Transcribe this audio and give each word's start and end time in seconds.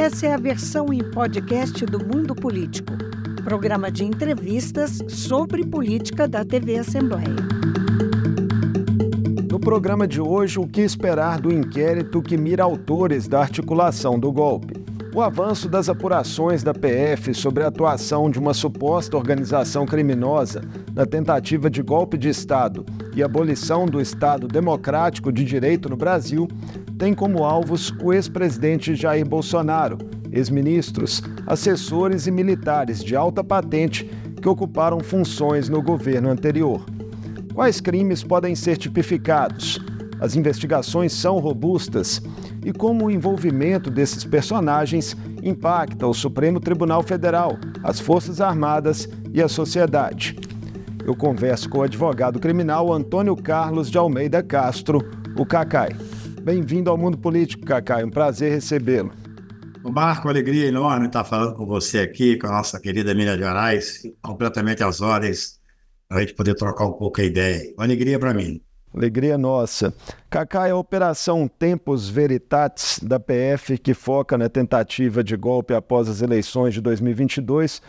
Essa 0.00 0.28
é 0.28 0.32
a 0.32 0.38
versão 0.38 0.90
em 0.94 1.10
podcast 1.10 1.84
do 1.84 1.98
Mundo 2.02 2.34
Político, 2.34 2.94
programa 3.44 3.90
de 3.90 4.02
entrevistas 4.02 4.98
sobre 5.06 5.62
política 5.62 6.26
da 6.26 6.42
TV 6.42 6.78
Assembleia. 6.78 7.36
No 9.50 9.60
programa 9.60 10.08
de 10.08 10.18
hoje, 10.18 10.58
o 10.58 10.66
que 10.66 10.80
esperar 10.80 11.38
do 11.38 11.52
inquérito 11.52 12.22
que 12.22 12.38
mira 12.38 12.62
autores 12.64 13.28
da 13.28 13.40
articulação 13.42 14.18
do 14.18 14.32
golpe? 14.32 14.79
O 15.12 15.20
avanço 15.20 15.68
das 15.68 15.88
apurações 15.88 16.62
da 16.62 16.72
PF 16.72 17.34
sobre 17.34 17.64
a 17.64 17.66
atuação 17.66 18.30
de 18.30 18.38
uma 18.38 18.54
suposta 18.54 19.16
organização 19.16 19.84
criminosa 19.84 20.62
na 20.94 21.04
tentativa 21.04 21.68
de 21.68 21.82
golpe 21.82 22.16
de 22.16 22.28
Estado 22.28 22.86
e 23.16 23.20
abolição 23.20 23.86
do 23.86 24.00
Estado 24.00 24.46
democrático 24.46 25.32
de 25.32 25.44
direito 25.44 25.88
no 25.88 25.96
Brasil 25.96 26.46
tem 26.96 27.12
como 27.12 27.42
alvos 27.42 27.92
o 28.00 28.12
ex-presidente 28.12 28.94
Jair 28.94 29.28
Bolsonaro, 29.28 29.98
ex-ministros, 30.30 31.20
assessores 31.44 32.28
e 32.28 32.30
militares 32.30 33.02
de 33.02 33.16
alta 33.16 33.42
patente 33.42 34.04
que 34.40 34.48
ocuparam 34.48 35.00
funções 35.00 35.68
no 35.68 35.82
governo 35.82 36.30
anterior. 36.30 36.84
Quais 37.52 37.80
crimes 37.80 38.22
podem 38.22 38.54
ser 38.54 38.76
tipificados? 38.76 39.80
As 40.20 40.36
investigações 40.36 41.14
são 41.14 41.38
robustas 41.38 42.20
e 42.62 42.72
como 42.72 43.06
o 43.06 43.10
envolvimento 43.10 43.90
desses 43.90 44.22
personagens 44.24 45.16
impacta 45.42 46.06
o 46.06 46.12
Supremo 46.12 46.60
Tribunal 46.60 47.02
Federal, 47.02 47.56
as 47.82 47.98
Forças 47.98 48.40
Armadas 48.40 49.08
e 49.32 49.42
a 49.42 49.48
sociedade. 49.48 50.36
Eu 51.06 51.16
converso 51.16 51.70
com 51.70 51.78
o 51.78 51.82
advogado 51.82 52.38
criminal 52.38 52.92
Antônio 52.92 53.34
Carlos 53.34 53.90
de 53.90 53.96
Almeida 53.96 54.42
Castro, 54.42 55.00
o 55.36 55.46
Cacai. 55.46 55.96
Bem-vindo 56.42 56.90
ao 56.90 56.98
Mundo 56.98 57.16
Político, 57.16 57.64
Cacai. 57.64 58.04
Um 58.04 58.10
prazer 58.10 58.52
recebê-lo. 58.52 59.12
Marco, 59.82 60.28
alegria 60.28 60.66
enorme 60.66 61.06
estar 61.06 61.24
falando 61.24 61.54
com 61.54 61.64
você 61.64 62.00
aqui, 62.00 62.36
com 62.36 62.46
a 62.46 62.50
nossa 62.50 62.78
querida 62.78 63.14
Minas 63.14 63.38
Gerais, 63.38 64.02
completamente 64.22 64.84
às 64.84 65.00
ordens, 65.00 65.58
para 66.06 66.18
a 66.18 66.20
gente 66.20 66.34
poder 66.34 66.54
trocar 66.54 66.86
um 66.86 66.92
pouco 66.92 67.20
a 67.22 67.24
ideia. 67.24 67.72
Uma 67.74 67.84
alegria 67.84 68.18
para 68.18 68.34
mim. 68.34 68.60
Alegria 68.92 69.38
nossa. 69.38 69.94
Cacá, 70.28 70.68
a 70.68 70.76
Operação 70.76 71.46
Tempos 71.46 72.08
Veritatis 72.08 72.98
da 73.00 73.20
PF, 73.20 73.78
que 73.78 73.94
foca 73.94 74.36
na 74.36 74.48
tentativa 74.48 75.22
de 75.22 75.36
golpe 75.36 75.72
após 75.72 76.08
as 76.08 76.22
eleições 76.22 76.74
de 76.74 76.80
2022, 76.80 77.80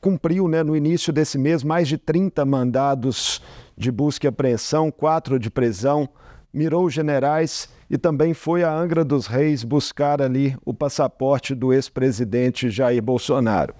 cumpriu 0.00 0.46
né, 0.46 0.62
no 0.62 0.76
início 0.76 1.10
desse 1.10 1.38
mês 1.38 1.62
mais 1.62 1.88
de 1.88 1.96
30 1.96 2.44
mandados 2.44 3.40
de 3.76 3.90
busca 3.90 4.26
e 4.26 4.28
apreensão, 4.28 4.90
quatro 4.90 5.38
de 5.38 5.50
prisão, 5.50 6.06
mirou 6.52 6.90
generais 6.90 7.68
e 7.88 7.96
também 7.96 8.34
foi 8.34 8.62
a 8.62 8.70
Angra 8.72 9.04
dos 9.04 9.26
Reis 9.26 9.64
buscar 9.64 10.20
ali 10.20 10.54
o 10.66 10.74
passaporte 10.74 11.54
do 11.54 11.72
ex-presidente 11.72 12.68
Jair 12.68 13.02
Bolsonaro. 13.02 13.74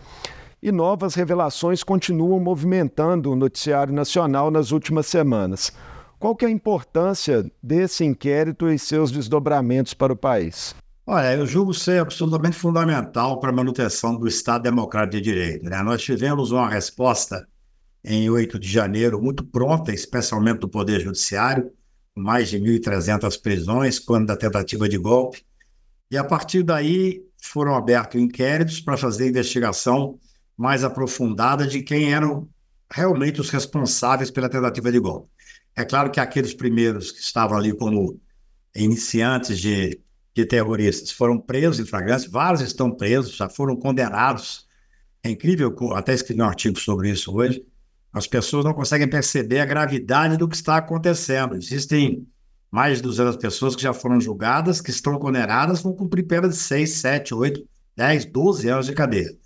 E 0.62 0.72
novas 0.72 1.14
revelações 1.14 1.82
continuam 1.82 2.40
movimentando 2.40 3.30
o 3.30 3.36
noticiário 3.36 3.92
nacional 3.92 4.50
nas 4.50 4.72
últimas 4.72 5.06
semanas. 5.06 5.72
Qual 6.20 6.36
que 6.36 6.44
é 6.44 6.48
a 6.48 6.50
importância 6.50 7.50
desse 7.62 8.04
inquérito 8.04 8.68
e 8.68 8.78
seus 8.78 9.10
desdobramentos 9.10 9.94
para 9.94 10.12
o 10.12 10.16
país? 10.16 10.74
Olha, 11.06 11.34
eu 11.34 11.46
julgo 11.46 11.72
ser 11.72 11.98
absolutamente 11.98 12.58
fundamental 12.58 13.40
para 13.40 13.48
a 13.48 13.54
manutenção 13.54 14.18
do 14.18 14.28
Estado 14.28 14.64
Democrático 14.64 15.16
de 15.16 15.22
Direito. 15.22 15.64
Né? 15.64 15.82
Nós 15.82 16.02
tivemos 16.02 16.50
uma 16.50 16.68
resposta 16.68 17.48
em 18.04 18.28
8 18.28 18.58
de 18.58 18.68
janeiro 18.68 19.18
muito 19.18 19.42
pronta, 19.42 19.94
especialmente 19.94 20.58
do 20.58 20.68
Poder 20.68 21.00
Judiciário, 21.00 21.72
com 22.14 22.20
mais 22.20 22.50
de 22.50 22.60
1.300 22.60 23.40
prisões 23.40 23.98
quando 23.98 24.26
da 24.26 24.36
tentativa 24.36 24.86
de 24.86 24.98
golpe. 24.98 25.42
E 26.10 26.18
a 26.18 26.24
partir 26.24 26.62
daí 26.62 27.22
foram 27.40 27.74
abertos 27.74 28.20
inquéritos 28.20 28.78
para 28.78 28.98
fazer 28.98 29.30
investigação 29.30 30.18
mais 30.54 30.84
aprofundada 30.84 31.66
de 31.66 31.82
quem 31.82 32.12
eram 32.12 32.46
realmente 32.92 33.40
os 33.40 33.48
responsáveis 33.48 34.30
pela 34.30 34.50
tentativa 34.50 34.92
de 34.92 34.98
golpe. 34.98 35.39
É 35.76 35.84
claro 35.84 36.10
que 36.10 36.20
aqueles 36.20 36.54
primeiros 36.54 37.12
que 37.12 37.20
estavam 37.20 37.56
ali 37.56 37.74
como 37.74 38.20
iniciantes 38.74 39.58
de, 39.58 40.00
de 40.34 40.44
terroristas 40.44 41.10
foram 41.10 41.38
presos 41.38 41.80
em 41.80 41.86
flagrância, 41.86 42.28
vários 42.30 42.60
estão 42.60 42.90
presos, 42.90 43.36
já 43.36 43.48
foram 43.48 43.76
condenados. 43.76 44.68
É 45.22 45.30
incrível, 45.30 45.74
até 45.94 46.14
escrevi 46.14 46.40
um 46.40 46.46
artigo 46.46 46.78
sobre 46.78 47.10
isso 47.10 47.34
hoje. 47.34 47.64
As 48.12 48.26
pessoas 48.26 48.64
não 48.64 48.74
conseguem 48.74 49.08
perceber 49.08 49.60
a 49.60 49.66
gravidade 49.66 50.36
do 50.36 50.48
que 50.48 50.56
está 50.56 50.76
acontecendo. 50.76 51.56
Existem 51.56 52.26
mais 52.70 52.98
de 52.98 53.02
200 53.02 53.36
pessoas 53.36 53.76
que 53.76 53.82
já 53.82 53.92
foram 53.92 54.20
julgadas, 54.20 54.80
que 54.80 54.90
estão 54.90 55.18
condenadas, 55.18 55.82
vão 55.82 55.92
cumprir 55.92 56.24
pena 56.24 56.48
de 56.48 56.56
6, 56.56 56.90
7, 56.90 57.34
8, 57.34 57.68
10, 57.96 58.24
12 58.26 58.68
anos 58.68 58.86
de 58.86 58.92
cadeia. 58.92 59.36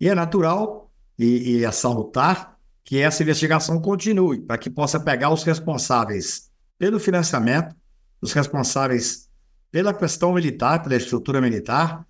E 0.00 0.08
é 0.08 0.14
natural 0.14 0.90
e, 1.18 1.58
e 1.58 1.64
é 1.64 1.70
salutar 1.70 2.55
que 2.86 3.02
essa 3.02 3.20
investigação 3.24 3.80
continue, 3.80 4.40
para 4.40 4.56
que 4.56 4.70
possa 4.70 5.00
pegar 5.00 5.30
os 5.30 5.42
responsáveis 5.42 6.52
pelo 6.78 7.00
financiamento, 7.00 7.74
os 8.22 8.32
responsáveis 8.32 9.28
pela 9.72 9.92
questão 9.92 10.32
militar, 10.32 10.80
pela 10.84 10.94
estrutura 10.94 11.40
militar, 11.40 12.06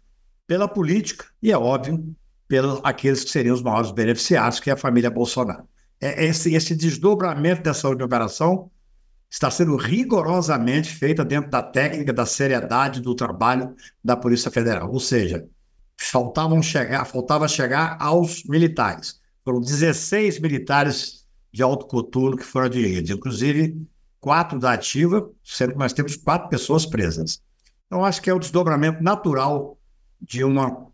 pela 0.47 0.69
política 0.69 1.25
e, 1.43 1.51
é 1.51 1.57
óbvio, 1.57 2.15
pelos 2.47 2.79
aqueles 2.85 3.25
que 3.25 3.31
seriam 3.31 3.55
os 3.55 3.63
maiores 3.63 3.91
beneficiados, 3.91 4.61
que 4.61 4.69
é 4.69 4.75
a 4.75 4.77
família 4.77 5.11
Bolsonaro. 5.11 5.67
É, 5.99 6.27
esse, 6.27 6.55
esse 6.55 6.77
desdobramento 6.77 7.63
dessa 7.63 7.89
operação 7.89 8.71
está 9.31 9.51
sendo 9.51 9.77
rigorosamente 9.77 10.95
feita 10.95 11.25
dentro 11.25 11.51
da 11.51 11.63
técnica 11.63 12.13
da 12.13 12.27
seriedade 12.27 13.01
do 13.01 13.15
trabalho 13.15 13.75
da 14.05 14.15
Polícia 14.15 14.51
Federal. 14.51 14.93
Ou 14.93 15.01
seja, 15.01 15.49
faltavam 15.99 16.63
chegar, 16.63 17.07
faltava 17.07 17.49
chegar 17.49 17.97
aos 17.99 18.45
militares. 18.45 19.25
Foram 19.47 19.61
16 19.61 20.41
militares 20.41 21.25
de 21.53 21.63
alto 21.63 21.87
coturno 21.87 22.37
que 22.37 22.43
foram 22.43 22.69
dirigidos, 22.69 23.11
inclusive 23.13 23.81
quatro 24.19 24.59
da 24.59 24.73
ativa, 24.73 25.31
sendo 25.45 25.75
que 25.75 25.79
nós 25.79 25.93
temos 25.93 26.17
quatro 26.17 26.49
pessoas 26.49 26.85
presas. 26.85 27.41
Então, 27.87 28.05
acho 28.05 28.21
que 28.21 28.29
é 28.29 28.35
o 28.35 28.41
desdobramento 28.41 29.01
natural 29.01 29.79
de, 30.21 30.43
uma, 30.43 30.89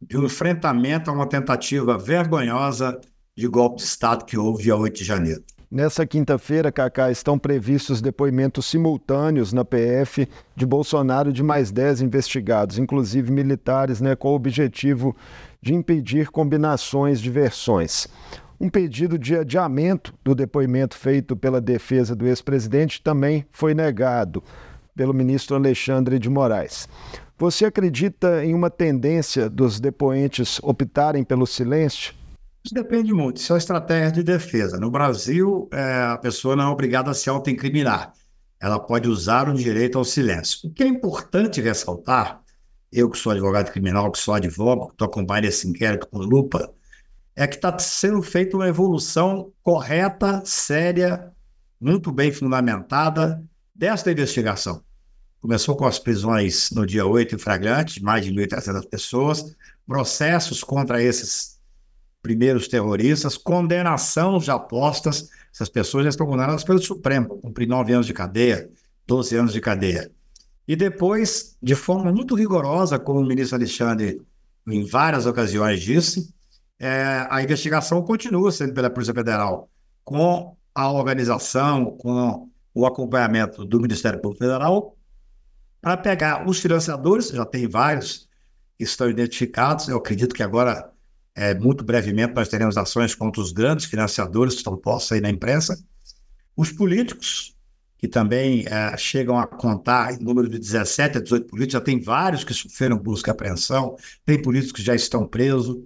de 0.00 0.16
um 0.16 0.24
enfrentamento 0.24 1.10
a 1.10 1.12
uma 1.12 1.28
tentativa 1.28 1.98
vergonhosa 1.98 2.96
de 3.36 3.48
golpe 3.48 3.78
de 3.78 3.82
Estado 3.82 4.24
que 4.24 4.38
houve 4.38 4.62
dia 4.62 4.76
8 4.76 4.96
de 4.96 5.04
janeiro. 5.04 5.42
Nessa 5.68 6.06
quinta-feira, 6.06 6.70
Cacá, 6.70 7.10
estão 7.10 7.36
previstos 7.36 8.00
depoimentos 8.00 8.66
simultâneos 8.66 9.52
na 9.52 9.64
PF 9.64 10.28
de 10.54 10.64
Bolsonaro 10.64 11.32
de 11.32 11.42
mais 11.42 11.72
10 11.72 12.02
investigados, 12.02 12.78
inclusive 12.78 13.32
militares, 13.32 14.00
né, 14.00 14.14
com 14.14 14.28
o 14.28 14.36
objetivo 14.36 15.16
de 15.60 15.74
impedir 15.74 16.30
combinações 16.30 17.20
de 17.20 17.30
versões. 17.30 18.06
Um 18.58 18.70
pedido 18.70 19.18
de 19.18 19.36
adiamento 19.36 20.14
do 20.24 20.34
depoimento 20.34 20.96
feito 20.96 21.36
pela 21.36 21.60
defesa 21.60 22.16
do 22.16 22.26
ex-presidente 22.26 23.02
também 23.02 23.46
foi 23.52 23.74
negado 23.74 24.42
pelo 24.94 25.12
ministro 25.12 25.56
Alexandre 25.56 26.18
de 26.18 26.30
Moraes. 26.30 26.88
Você 27.38 27.66
acredita 27.66 28.42
em 28.42 28.54
uma 28.54 28.70
tendência 28.70 29.50
dos 29.50 29.78
depoentes 29.78 30.58
optarem 30.62 31.22
pelo 31.22 31.46
silêncio? 31.46 32.14
Isso 32.64 32.74
depende 32.74 33.12
muito, 33.12 33.36
isso 33.36 33.52
é 33.52 33.54
uma 33.54 33.58
estratégia 33.58 34.10
de 34.10 34.22
defesa. 34.22 34.78
No 34.80 34.90
Brasil, 34.90 35.68
é, 35.70 36.02
a 36.12 36.16
pessoa 36.16 36.56
não 36.56 36.64
é 36.64 36.68
obrigada 36.68 37.10
a 37.10 37.14
se 37.14 37.28
autoincriminar. 37.28 38.12
Ela 38.58 38.78
pode 38.80 39.06
usar 39.06 39.50
o 39.50 39.54
direito 39.54 39.98
ao 39.98 40.04
silêncio. 40.04 40.68
O 40.68 40.72
que 40.72 40.82
é 40.82 40.86
importante 40.86 41.60
ressaltar 41.60 42.40
eu 42.92 43.10
que 43.10 43.18
sou 43.18 43.32
advogado 43.32 43.70
criminal, 43.70 44.10
que 44.10 44.18
sou 44.18 44.34
advogado, 44.34 44.86
que 44.88 44.92
estou 44.94 45.06
acompanhando 45.06 45.46
esse 45.46 45.68
inquérito 45.68 46.06
com 46.08 46.18
lupa, 46.18 46.72
é 47.34 47.46
que 47.46 47.56
está 47.56 47.78
sendo 47.78 48.22
feita 48.22 48.56
uma 48.56 48.68
evolução 48.68 49.52
correta, 49.62 50.42
séria, 50.44 51.30
muito 51.80 52.10
bem 52.10 52.32
fundamentada 52.32 53.42
desta 53.74 54.10
investigação. 54.10 54.82
Começou 55.40 55.76
com 55.76 55.84
as 55.84 55.98
prisões 55.98 56.70
no 56.70 56.86
dia 56.86 57.06
8 57.06 57.34
em 57.34 57.38
flagrante, 57.38 58.02
mais 58.02 58.24
de 58.24 58.32
1.300 58.32 58.88
pessoas, 58.88 59.56
processos 59.86 60.64
contra 60.64 61.02
esses 61.02 61.60
primeiros 62.22 62.66
terroristas, 62.66 63.36
condenação 63.36 64.38
de 64.38 64.50
apostas, 64.50 65.28
essas 65.52 65.68
pessoas 65.68 66.04
já 66.04 66.10
estão 66.10 66.26
condenadas 66.26 66.64
pelo 66.64 66.82
Supremo, 66.82 67.38
cumprir 67.38 67.68
nove 67.68 67.92
anos 67.92 68.06
de 68.06 68.12
cadeia, 68.12 68.68
12 69.06 69.36
anos 69.36 69.52
de 69.52 69.60
cadeia. 69.60 70.10
E 70.66 70.74
depois, 70.74 71.56
de 71.62 71.74
forma 71.74 72.12
muito 72.12 72.34
rigorosa, 72.34 72.98
como 72.98 73.20
o 73.20 73.26
ministro 73.26 73.56
Alexandre 73.56 74.20
em 74.66 74.84
várias 74.84 75.26
ocasiões 75.26 75.80
disse, 75.80 76.34
é, 76.78 77.26
a 77.30 77.42
investigação 77.42 78.02
continua 78.02 78.50
sendo 78.50 78.74
pela 78.74 78.90
Polícia 78.90 79.14
Federal, 79.14 79.70
com 80.04 80.56
a 80.74 80.90
organização, 80.90 81.96
com 81.96 82.50
o 82.74 82.84
acompanhamento 82.84 83.64
do 83.64 83.80
Ministério 83.80 84.20
Público 84.20 84.44
Federal, 84.44 84.96
para 85.80 85.96
pegar 85.96 86.48
os 86.48 86.58
financiadores, 86.58 87.28
já 87.28 87.44
tem 87.44 87.68
vários 87.68 88.28
que 88.76 88.84
estão 88.84 89.08
identificados, 89.08 89.88
eu 89.88 89.96
acredito 89.96 90.34
que 90.34 90.42
agora, 90.42 90.90
é, 91.34 91.54
muito 91.54 91.84
brevemente, 91.84 92.34
nós 92.34 92.48
teremos 92.48 92.76
ações 92.76 93.14
contra 93.14 93.40
os 93.40 93.52
grandes 93.52 93.86
financiadores 93.86 94.54
que 94.54 94.58
estão 94.58 94.76
postos 94.76 95.12
aí 95.12 95.20
na 95.20 95.30
imprensa, 95.30 95.78
os 96.56 96.72
políticos, 96.72 97.55
que 97.98 98.06
também 98.06 98.64
é, 98.66 98.96
chegam 98.96 99.38
a 99.38 99.46
contar 99.46 100.12
em 100.12 100.22
número 100.22 100.48
de 100.48 100.58
17 100.58 101.18
a 101.18 101.20
18 101.20 101.46
políticos, 101.46 101.72
já 101.72 101.80
tem 101.80 102.00
vários 102.00 102.44
que 102.44 102.52
sofreram 102.52 102.98
busca 102.98 103.30
e 103.30 103.32
apreensão, 103.32 103.96
tem 104.24 104.40
políticos 104.40 104.72
que 104.72 104.82
já 104.82 104.94
estão 104.94 105.26
presos. 105.26 105.78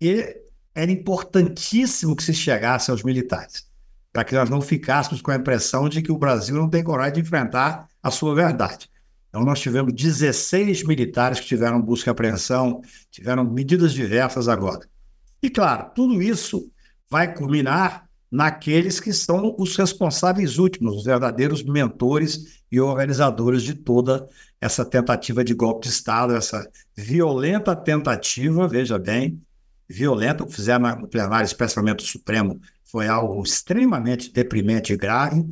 E 0.00 0.40
era 0.74 0.90
importantíssimo 0.90 2.16
que 2.16 2.22
se 2.22 2.32
chegasse 2.32 2.90
aos 2.90 3.02
militares, 3.02 3.66
para 4.12 4.24
que 4.24 4.34
nós 4.34 4.48
não 4.48 4.60
ficássemos 4.60 5.20
com 5.20 5.30
a 5.30 5.36
impressão 5.36 5.88
de 5.88 6.00
que 6.00 6.12
o 6.12 6.18
Brasil 6.18 6.54
não 6.54 6.68
tem 6.68 6.82
coragem 6.82 7.14
de 7.14 7.20
enfrentar 7.20 7.88
a 8.02 8.10
sua 8.10 8.34
verdade. 8.34 8.90
Então, 9.28 9.44
nós 9.44 9.60
tivemos 9.60 9.94
16 9.94 10.84
militares 10.84 11.40
que 11.40 11.46
tiveram 11.46 11.80
busca 11.80 12.10
e 12.10 12.12
apreensão, 12.12 12.82
tiveram 13.10 13.44
medidas 13.44 13.92
diversas 13.92 14.46
agora. 14.46 14.86
E, 15.42 15.48
claro, 15.48 15.90
tudo 15.94 16.20
isso 16.22 16.70
vai 17.08 17.34
culminar 17.34 18.06
naqueles 18.32 18.98
que 18.98 19.12
são 19.12 19.54
os 19.58 19.76
responsáveis 19.76 20.56
últimos, 20.56 20.96
os 20.96 21.04
verdadeiros 21.04 21.62
mentores 21.62 22.62
e 22.72 22.80
organizadores 22.80 23.62
de 23.62 23.74
toda 23.74 24.26
essa 24.58 24.86
tentativa 24.86 25.44
de 25.44 25.52
golpe 25.52 25.86
de 25.86 25.92
Estado, 25.92 26.34
essa 26.34 26.66
violenta 26.96 27.76
tentativa, 27.76 28.66
veja 28.66 28.98
bem, 28.98 29.38
violenta, 29.86 30.44
o 30.44 30.46
que 30.46 30.54
fizeram 30.54 30.96
no 30.98 31.06
plenário, 31.06 31.44
especialmente 31.44 32.02
o 32.02 32.08
Supremo, 32.08 32.58
foi 32.82 33.06
algo 33.06 33.42
extremamente 33.42 34.32
deprimente 34.32 34.94
e 34.94 34.96
grave, 34.96 35.44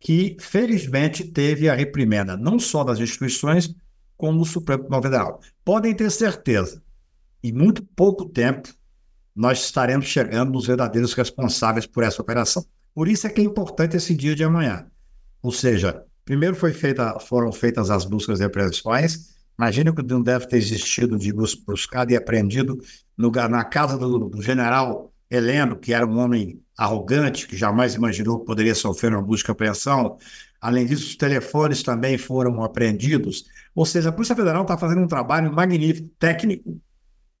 que 0.00 0.36
felizmente 0.40 1.24
teve 1.24 1.68
a 1.68 1.74
reprimenda 1.74 2.36
não 2.36 2.58
só 2.58 2.82
das 2.82 2.98
instituições, 2.98 3.72
como 4.16 4.40
do 4.40 4.44
Supremo 4.44 4.80
Tribunal 4.80 5.02
Federal. 5.02 5.40
Podem 5.64 5.94
ter 5.94 6.10
certeza, 6.10 6.82
em 7.40 7.52
muito 7.52 7.84
pouco 7.84 8.24
tempo, 8.24 8.68
nós 9.36 9.58
estaremos 9.64 10.06
chegando 10.06 10.52
nos 10.52 10.66
verdadeiros 10.66 11.12
responsáveis 11.12 11.86
por 11.86 12.02
essa 12.02 12.22
operação. 12.22 12.64
Por 12.94 13.06
isso 13.06 13.26
é 13.26 13.30
que 13.30 13.40
é 13.40 13.44
importante 13.44 13.96
esse 13.96 14.14
dia 14.14 14.34
de 14.34 14.42
amanhã. 14.42 14.86
Ou 15.42 15.52
seja, 15.52 16.02
primeiro 16.24 16.56
feita, 16.56 17.18
foram 17.20 17.52
feitas 17.52 17.90
as 17.90 18.06
buscas 18.06 18.40
e 18.40 18.44
apreensões, 18.44 19.36
Imagina 19.58 19.92
que 19.94 20.02
não 20.02 20.22
deve 20.22 20.46
ter 20.46 20.58
existido 20.58 21.18
de 21.18 21.32
buscado 21.32 22.12
e 22.12 22.16
apreendido 22.16 22.78
no, 23.16 23.30
na 23.30 23.64
casa 23.64 23.96
do, 23.96 24.28
do, 24.28 24.42
general 24.42 25.12
Heleno, 25.30 25.76
que 25.76 25.94
era 25.94 26.06
um 26.06 26.18
homem 26.18 26.60
arrogante, 26.76 27.48
que 27.48 27.56
jamais 27.56 27.94
imaginou 27.94 28.40
que 28.40 28.46
poderia 28.46 28.74
sofrer 28.74 29.12
uma 29.12 29.22
busca 29.22 29.50
e 29.50 29.52
apreensão. 29.52 30.18
Além 30.60 30.84
disso, 30.84 31.06
os 31.06 31.16
telefones 31.16 31.82
também 31.82 32.18
foram 32.18 32.62
apreendidos. 32.62 33.46
Ou 33.74 33.86
seja, 33.86 34.10
a 34.10 34.12
Polícia 34.12 34.36
Federal 34.36 34.62
está 34.62 34.76
fazendo 34.76 35.00
um 35.00 35.06
trabalho 35.06 35.50
magnífico, 35.52 36.08
técnico. 36.18 36.78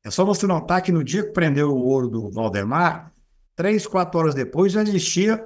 É 0.06 0.10
só 0.12 0.24
você 0.24 0.46
notar 0.46 0.82
que 0.82 0.92
no 0.92 1.02
dia 1.02 1.24
que 1.24 1.32
prendeu 1.32 1.74
o 1.74 1.84
ouro 1.84 2.06
do 2.06 2.30
Valdemar, 2.30 3.12
três, 3.56 3.88
quatro 3.88 4.20
horas 4.20 4.36
depois 4.36 4.70
já 4.70 4.80
existia 4.80 5.44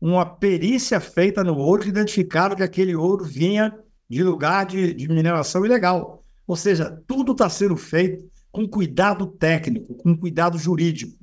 uma 0.00 0.24
perícia 0.24 1.00
feita 1.00 1.42
no 1.42 1.56
ouro 1.56 1.82
que 1.82 1.88
identificaram 1.88 2.54
que 2.54 2.62
aquele 2.62 2.94
ouro 2.94 3.24
vinha 3.24 3.76
de 4.08 4.22
lugar 4.22 4.64
de, 4.64 4.94
de 4.94 5.08
mineração 5.08 5.66
ilegal. 5.66 6.22
Ou 6.46 6.54
seja, 6.54 7.02
tudo 7.04 7.32
está 7.32 7.50
sendo 7.50 7.76
feito 7.76 8.30
com 8.52 8.68
cuidado 8.68 9.26
técnico, 9.26 9.96
com 9.96 10.16
cuidado 10.16 10.56
jurídico. 10.56 11.18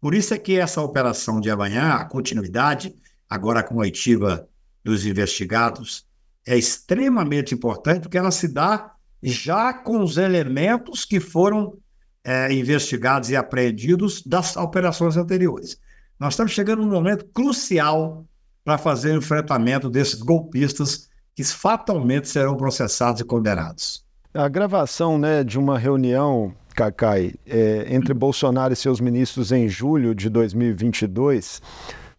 Por 0.00 0.14
isso 0.14 0.34
é 0.34 0.38
que 0.38 0.56
essa 0.56 0.80
operação 0.80 1.40
de 1.40 1.50
amanhã, 1.50 1.94
a 1.94 2.04
continuidade, 2.04 2.94
agora 3.28 3.60
com 3.60 3.74
a 3.74 3.82
oitiva 3.82 4.48
dos 4.84 5.04
investigados, 5.04 6.06
é 6.46 6.56
extremamente 6.56 7.56
importante, 7.56 8.02
porque 8.02 8.18
ela 8.18 8.30
se 8.30 8.46
dá 8.46 8.92
já 9.20 9.74
com 9.74 10.00
os 10.00 10.16
elementos 10.16 11.04
que 11.04 11.18
foram 11.18 11.76
é, 12.24 12.52
investigados 12.52 13.30
e 13.30 13.36
apreendidos 13.36 14.22
das 14.22 14.56
operações 14.56 15.16
anteriores. 15.16 15.78
Nós 16.18 16.32
estamos 16.32 16.52
chegando 16.52 16.82
num 16.82 16.90
momento 16.90 17.26
crucial 17.26 18.24
para 18.64 18.78
fazer 18.78 19.12
o 19.12 19.18
enfrentamento 19.18 19.90
desses 19.90 20.14
golpistas 20.14 21.08
que 21.34 21.44
fatalmente 21.44 22.28
serão 22.28 22.56
processados 22.56 23.20
e 23.20 23.24
condenados. 23.24 24.04
A 24.32 24.48
gravação 24.48 25.18
né, 25.18 25.44
de 25.44 25.58
uma 25.58 25.78
reunião, 25.78 26.54
Cacai, 26.74 27.34
é, 27.46 27.86
entre 27.88 28.14
Bolsonaro 28.14 28.72
e 28.72 28.76
seus 28.76 29.00
ministros 29.00 29.52
em 29.52 29.68
julho 29.68 30.14
de 30.14 30.28
2022 30.28 31.60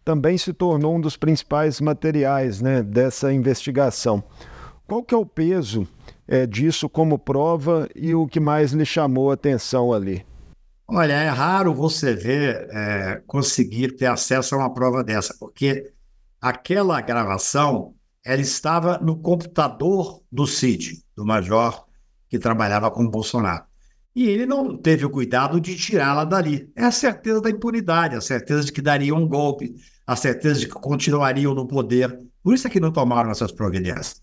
também 0.04 0.38
se 0.38 0.52
tornou 0.52 0.94
um 0.94 1.00
dos 1.00 1.16
principais 1.16 1.80
materiais 1.80 2.60
né, 2.60 2.80
dessa 2.80 3.32
investigação. 3.32 4.22
Qual 4.86 5.02
que 5.02 5.12
é 5.12 5.18
o 5.18 5.26
peso 5.26 5.86
é, 6.28 6.46
disso 6.46 6.88
como 6.88 7.18
prova 7.18 7.88
e 7.94 8.14
o 8.14 8.26
que 8.26 8.40
mais 8.40 8.72
lhe 8.72 8.84
chamou 8.84 9.30
a 9.30 9.34
atenção 9.34 9.92
ali? 9.92 10.24
Olha, 10.88 11.14
é 11.14 11.28
raro 11.28 11.74
você 11.74 12.14
ver 12.14 12.68
é, 12.70 13.22
conseguir 13.26 13.96
ter 13.96 14.06
acesso 14.06 14.54
a 14.54 14.58
uma 14.58 14.72
prova 14.72 15.02
dessa, 15.02 15.34
porque 15.38 15.92
aquela 16.40 17.00
gravação 17.00 17.94
ela 18.24 18.40
estava 18.40 18.98
no 18.98 19.16
computador 19.16 20.22
do 20.30 20.46
Cid, 20.46 21.02
do 21.16 21.24
major 21.24 21.86
que 22.28 22.38
trabalhava 22.38 22.90
com 22.90 23.04
o 23.04 23.10
Bolsonaro. 23.10 23.64
E 24.14 24.28
ele 24.28 24.46
não 24.46 24.76
teve 24.76 25.04
o 25.04 25.10
cuidado 25.10 25.60
de 25.60 25.76
tirá-la 25.76 26.24
dali. 26.24 26.70
É 26.74 26.84
a 26.84 26.90
certeza 26.90 27.40
da 27.40 27.50
impunidade, 27.50 28.16
a 28.16 28.20
certeza 28.20 28.64
de 28.64 28.72
que 28.72 28.80
dariam 28.80 29.18
um 29.18 29.28
golpe, 29.28 29.74
a 30.06 30.16
certeza 30.16 30.60
de 30.60 30.66
que 30.66 30.72
continuariam 30.72 31.54
no 31.54 31.68
poder. 31.68 32.18
Por 32.42 32.54
isso 32.54 32.66
é 32.66 32.70
que 32.70 32.80
não 32.80 32.90
tomaram 32.90 33.30
essas 33.30 33.52
providências. 33.52 34.22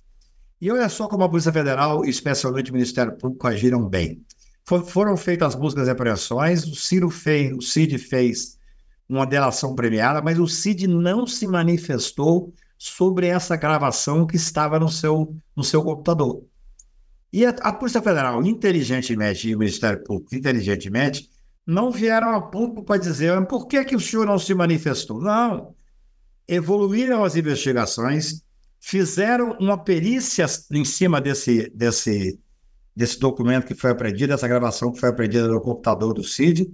E 0.63 0.71
olha 0.71 0.87
só 0.87 1.09
como 1.09 1.25
a 1.25 1.29
Polícia 1.29 1.51
Federal, 1.51 2.05
especialmente 2.05 2.71
o 2.71 2.73
Ministério 2.73 3.17
Público, 3.17 3.45
agiram 3.45 3.85
bem. 3.85 4.23
For, 4.63 4.81
foram 4.85 5.17
feitas 5.17 5.49
as 5.49 5.55
buscas 5.55 5.89
e 5.89 5.91
apreensões, 5.91 6.63
o 6.63 6.73
Ciro 6.73 7.09
fez, 7.09 7.51
o 7.51 7.61
Cid 7.61 7.97
fez 7.97 8.57
uma 9.09 9.25
delação 9.25 9.75
premiada, 9.75 10.21
mas 10.21 10.39
o 10.39 10.47
Cid 10.47 10.87
não 10.87 11.27
se 11.27 11.45
manifestou 11.47 12.53
sobre 12.77 13.27
essa 13.27 13.57
gravação 13.57 14.25
que 14.25 14.37
estava 14.37 14.79
no 14.79 14.87
seu, 14.87 15.35
no 15.53 15.65
seu 15.65 15.83
computador. 15.83 16.45
E 17.33 17.45
a, 17.45 17.49
a 17.49 17.73
Polícia 17.73 18.01
Federal, 18.01 18.41
inteligentemente, 18.45 19.49
e 19.49 19.55
o 19.57 19.59
Ministério 19.59 20.01
Público, 20.01 20.33
inteligentemente, 20.33 21.29
não 21.67 21.91
vieram 21.91 22.33
a 22.33 22.41
público 22.41 22.85
para 22.85 23.01
dizer 23.01 23.45
por 23.47 23.67
que, 23.67 23.83
que 23.83 23.97
o 23.97 23.99
senhor 23.99 24.25
não 24.25 24.39
se 24.39 24.53
manifestou. 24.53 25.21
Não. 25.21 25.75
Evoluíram 26.47 27.25
as 27.25 27.35
investigações, 27.35 28.42
fizeram 28.85 29.53
uma 29.61 29.77
perícia 29.77 30.45
em 30.69 30.83
cima 30.83 31.21
desse, 31.21 31.69
desse, 31.69 32.37
desse 32.93 33.17
documento 33.17 33.65
que 33.65 33.73
foi 33.73 33.91
apreendido, 33.91 34.33
dessa 34.33 34.45
gravação 34.45 34.91
que 34.91 34.99
foi 34.99 35.07
apreendida 35.07 35.47
no 35.47 35.61
computador 35.61 36.13
do 36.13 36.21
CID. 36.21 36.69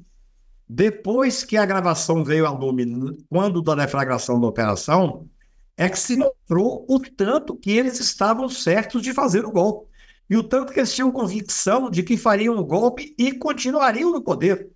Depois 0.67 1.43
que 1.43 1.55
a 1.55 1.67
gravação 1.67 2.23
veio 2.23 2.47
ao 2.47 2.57
lume, 2.57 3.15
quando 3.29 3.61
da 3.61 3.75
deflagração 3.75 4.41
da 4.41 4.47
operação, 4.47 5.29
é 5.77 5.87
que 5.87 5.99
se 5.99 6.17
mostrou 6.17 6.83
o 6.89 6.99
tanto 6.99 7.55
que 7.55 7.71
eles 7.77 7.99
estavam 7.99 8.49
certos 8.49 9.03
de 9.03 9.13
fazer 9.13 9.45
o 9.45 9.51
golpe. 9.51 9.87
E 10.27 10.35
o 10.35 10.43
tanto 10.43 10.73
que 10.73 10.79
eles 10.79 10.93
tinham 10.93 11.11
convicção 11.11 11.91
de 11.91 12.01
que 12.01 12.17
fariam 12.17 12.57
o 12.57 12.65
golpe 12.65 13.13
e 13.19 13.33
continuariam 13.33 14.11
no 14.11 14.21
poder. 14.21 14.67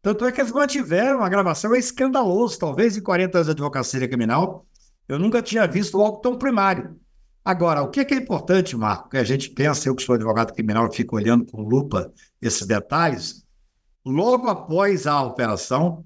Tanto 0.00 0.24
é 0.24 0.30
que 0.30 0.40
eles 0.40 0.52
mantiveram 0.52 1.20
a 1.20 1.28
gravação, 1.28 1.74
é 1.74 1.80
escandaloso. 1.80 2.60
Talvez 2.60 2.96
em 2.96 3.02
40 3.02 3.38
anos 3.38 3.46
de 3.46 3.52
advocacia 3.52 4.08
criminal, 4.08 4.64
eu 5.10 5.18
nunca 5.18 5.42
tinha 5.42 5.66
visto 5.66 6.00
algo 6.00 6.18
tão 6.18 6.38
primário. 6.38 6.96
Agora, 7.44 7.82
o 7.82 7.90
que 7.90 7.98
é, 7.98 8.04
que 8.04 8.14
é 8.14 8.16
importante, 8.16 8.76
Marco, 8.76 9.10
que 9.10 9.16
a 9.16 9.24
gente 9.24 9.50
pensa, 9.50 9.88
eu 9.88 9.96
que 9.96 10.04
sou 10.04 10.14
advogado 10.14 10.52
criminal, 10.52 10.88
fico 10.92 11.16
olhando 11.16 11.44
com 11.46 11.62
lupa 11.62 12.12
esses 12.40 12.64
detalhes, 12.64 13.44
logo 14.06 14.48
após 14.48 15.08
a 15.08 15.20
operação, 15.22 16.04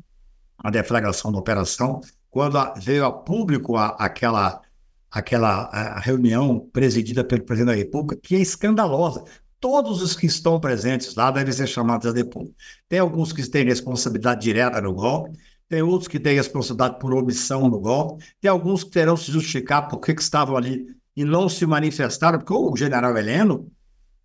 a 0.57 0.71
deflagração 0.71 1.31
da 1.31 1.39
operação, 1.39 2.01
quando 2.31 2.59
veio 2.77 3.05
a 3.05 3.13
público 3.13 3.77
a, 3.77 3.89
aquela, 3.89 4.63
aquela 5.11 5.65
a 5.67 6.01
reunião 6.01 6.67
presidida 6.73 7.23
pelo 7.23 7.45
presidente 7.45 7.75
da 7.75 7.79
República, 7.79 8.19
que 8.23 8.37
é 8.37 8.39
escandalosa. 8.39 9.23
Todos 9.61 10.01
os 10.01 10.17
que 10.17 10.25
estão 10.25 10.59
presentes 10.59 11.15
lá 11.15 11.31
devem 11.31 11.53
ser 11.53 11.67
chamados 11.67 12.07
a 12.07 12.13
depor. 12.13 12.49
Tem 12.89 13.01
alguns 13.01 13.35
que 13.35 13.47
têm 13.51 13.67
responsabilidade 13.67 14.41
direta 14.41 14.81
no 14.81 14.95
golpe, 14.95 15.37
tem 15.69 15.83
outros 15.83 16.09
que 16.09 16.21
têm 16.21 16.37
responsabilidade 16.37 16.99
por 16.99 17.15
omissão 17.15 17.69
no 17.69 17.81
golpe, 17.81 18.25
tem 18.41 18.51
alguns 18.51 18.85
que 18.85 18.91
terão 18.91 19.17
se 19.17 19.33
justificar 19.33 19.89
por 19.89 19.99
que 19.99 20.13
estavam 20.13 20.57
ali 20.57 20.87
e 21.17 21.25
não 21.25 21.49
se 21.49 21.65
manifestaram, 21.65 22.39
porque 22.39 22.53
o 22.53 22.77
general 22.77 23.17
Heleno, 23.17 23.71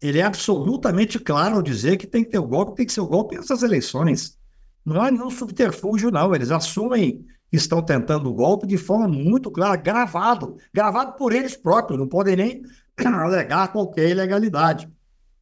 ele 0.01 0.19
é 0.19 0.24
absolutamente 0.24 1.19
claro 1.19 1.55
ao 1.55 1.62
dizer 1.62 1.98
que 1.98 2.08
tem 2.08 2.24
que 2.24 2.31
ter 2.31 2.39
o 2.39 2.48
golpe, 2.48 2.75
tem 2.75 2.86
que 2.86 2.93
ser 2.93 3.01
o 3.01 3.08
golpe 3.08 3.36
nessas 3.36 3.63
eleições. 3.63 4.38
Não 4.86 5.01
há 5.01 5.12
nenhum 5.12 5.29
subterfúgio, 5.29 6.10
não. 6.10 6.34
Eles 6.34 6.51
assumem 6.51 7.25
estão 7.51 7.81
tentando 7.81 8.29
o 8.29 8.34
golpe 8.34 8.67
de 8.67 8.77
forma 8.77 9.08
muito 9.08 9.50
clara, 9.50 9.75
gravado, 9.75 10.58
gravado 10.74 11.13
por 11.13 11.34
eles 11.34 11.55
próprios, 11.55 12.00
não 12.00 12.08
podem 12.08 12.36
nem 12.36 12.62
alegar 13.03 13.72
qualquer 13.72 14.10
ilegalidade. 14.10 14.89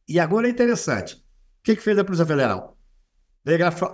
E 0.08 0.18
agora 0.18 0.46
é 0.46 0.50
interessante, 0.50 1.16
o 1.16 1.20
que, 1.62 1.76
que 1.76 1.82
fez 1.82 1.98
a 1.98 2.04
Polícia 2.04 2.24
Federal? 2.24 2.76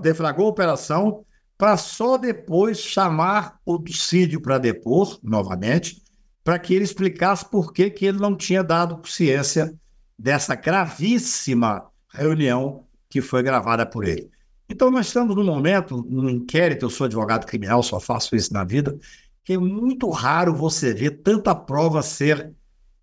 Deflagrou 0.00 0.46
a 0.46 0.50
operação 0.50 1.24
para 1.64 1.78
só 1.78 2.18
depois 2.18 2.78
chamar 2.78 3.58
o 3.64 3.82
Cídio 3.90 4.38
para 4.38 4.58
depor, 4.58 5.18
novamente, 5.22 6.02
para 6.44 6.58
que 6.58 6.74
ele 6.74 6.84
explicasse 6.84 7.48
por 7.48 7.72
que, 7.72 7.88
que 7.88 8.04
ele 8.04 8.18
não 8.18 8.36
tinha 8.36 8.62
dado 8.62 9.00
ciência 9.08 9.74
dessa 10.18 10.54
gravíssima 10.54 11.86
reunião 12.10 12.84
que 13.08 13.22
foi 13.22 13.42
gravada 13.42 13.86
por 13.86 14.06
ele. 14.06 14.30
Então, 14.68 14.90
nós 14.90 15.06
estamos 15.06 15.34
num 15.34 15.42
momento, 15.42 16.04
num 16.06 16.28
inquérito, 16.28 16.84
eu 16.84 16.90
sou 16.90 17.06
advogado 17.06 17.46
criminal, 17.46 17.82
só 17.82 17.98
faço 17.98 18.36
isso 18.36 18.52
na 18.52 18.62
vida, 18.62 18.98
que 19.42 19.54
é 19.54 19.58
muito 19.58 20.10
raro 20.10 20.54
você 20.54 20.92
ver 20.92 21.22
tanta 21.22 21.54
prova 21.54 22.02
ser 22.02 22.52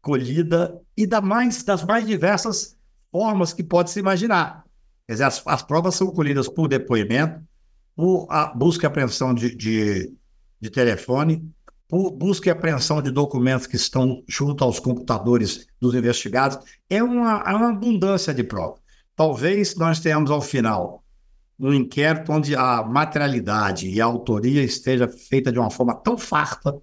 colhida 0.04 0.80
e 0.96 1.08
da 1.08 1.20
mais, 1.20 1.64
das 1.64 1.84
mais 1.84 2.06
diversas 2.06 2.78
formas 3.12 3.54
que 3.54 3.64
pode 3.64 3.90
se 3.90 4.00
imaginar. 4.00 4.64
Quer 5.08 5.14
dizer, 5.14 5.24
as, 5.24 5.42
as 5.48 5.64
provas 5.64 5.96
são 5.96 6.12
colhidas 6.12 6.48
por 6.48 6.68
depoimento, 6.68 7.42
por 8.02 8.28
busca 8.56 8.84
e 8.84 8.88
apreensão 8.88 9.32
de, 9.32 9.56
de, 9.56 10.12
de 10.60 10.70
telefone, 10.72 11.48
por 11.88 12.10
busca 12.10 12.50
e 12.50 12.52
apreensão 12.52 13.00
de 13.00 13.12
documentos 13.12 13.68
que 13.68 13.76
estão 13.76 14.24
junto 14.28 14.64
aos 14.64 14.80
computadores 14.80 15.68
dos 15.80 15.94
investigados. 15.94 16.58
É 16.90 17.04
uma, 17.04 17.44
é 17.46 17.54
uma 17.54 17.70
abundância 17.70 18.34
de 18.34 18.44
prova. 18.44 18.78
Talvez 19.16 19.76
nós 19.76 20.00
tenhamos 20.00 20.32
ao 20.32 20.42
final 20.42 21.04
um 21.60 21.72
inquérito 21.72 22.32
onde 22.32 22.56
a 22.56 22.82
materialidade 22.82 23.88
e 23.88 24.02
a 24.02 24.06
autoria 24.06 24.64
esteja 24.64 25.08
feita 25.08 25.52
de 25.52 25.60
uma 25.60 25.70
forma 25.70 25.94
tão 25.94 26.18
farta 26.18 26.76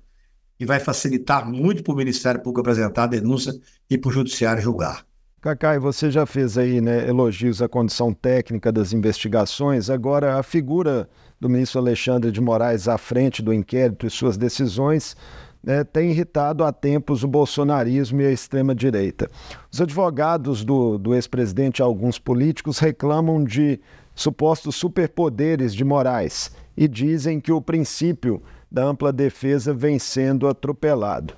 que 0.56 0.64
vai 0.64 0.78
facilitar 0.78 1.44
muito 1.50 1.82
para 1.82 1.94
o 1.94 1.96
Ministério 1.96 2.40
Público 2.40 2.60
apresentar 2.60 3.02
a 3.02 3.08
denúncia 3.08 3.52
e 3.90 3.98
para 3.98 4.08
o 4.08 4.12
Judiciário 4.12 4.62
julgar. 4.62 5.04
Cacai, 5.40 5.78
você 5.78 6.11
já 6.11 6.26
fez 6.26 6.59
aí 6.59 6.80
né, 6.80 7.09
elogios 7.09 7.62
à 7.62 7.68
condição 7.68 8.12
técnica 8.12 8.73
das 8.73 8.92
investigações. 8.92 9.88
Agora, 9.88 10.37
a 10.37 10.42
figura 10.42 11.09
do 11.38 11.49
ministro 11.49 11.78
Alexandre 11.78 12.33
de 12.33 12.40
Moraes 12.40 12.88
à 12.88 12.99
frente 12.99 13.40
do 13.40 13.54
inquérito 13.54 14.04
e 14.04 14.11
suas 14.11 14.37
decisões 14.37 15.16
né, 15.62 15.85
tem 15.85 16.11
irritado 16.11 16.64
há 16.64 16.73
tempos 16.73 17.23
o 17.23 17.28
bolsonarismo 17.28 18.21
e 18.21 18.26
a 18.26 18.33
extrema-direita. 18.33 19.30
Os 19.71 19.80
advogados 19.80 20.64
do, 20.64 20.99
do 20.99 21.14
ex-presidente 21.14 21.78
e 21.78 21.83
alguns 21.83 22.18
políticos 22.18 22.80
reclamam 22.80 23.45
de 23.45 23.78
supostos 24.16 24.75
superpoderes 24.75 25.73
de 25.73 25.85
Moraes 25.85 26.50
e 26.76 26.88
dizem 26.88 27.38
que 27.38 27.52
o 27.52 27.62
princípio 27.62 28.42
da 28.68 28.83
ampla 28.83 29.12
defesa 29.12 29.73
vem 29.73 30.00
sendo 30.00 30.49
atropelado. 30.49 31.35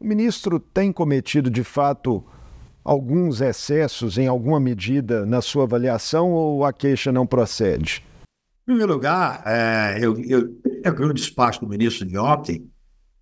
O 0.00 0.06
ministro 0.06 0.58
tem 0.58 0.90
cometido, 0.90 1.50
de 1.50 1.62
fato, 1.62 2.24
alguns 2.84 3.40
excessos 3.40 4.18
em 4.18 4.26
alguma 4.26 4.58
medida 4.58 5.24
na 5.24 5.40
sua 5.40 5.64
avaliação 5.64 6.32
ou 6.32 6.64
a 6.64 6.72
queixa 6.72 7.12
não 7.12 7.26
procede? 7.26 8.04
Em 8.62 8.66
primeiro 8.66 8.92
lugar, 8.92 9.42
é, 9.46 9.98
eu, 10.00 10.16
eu, 10.20 10.60
eu 10.84 10.96
vi 10.96 11.04
um 11.04 11.12
despacho 11.12 11.60
do 11.60 11.68
ministro 11.68 12.06
de 12.06 12.16
ontem, 12.16 12.70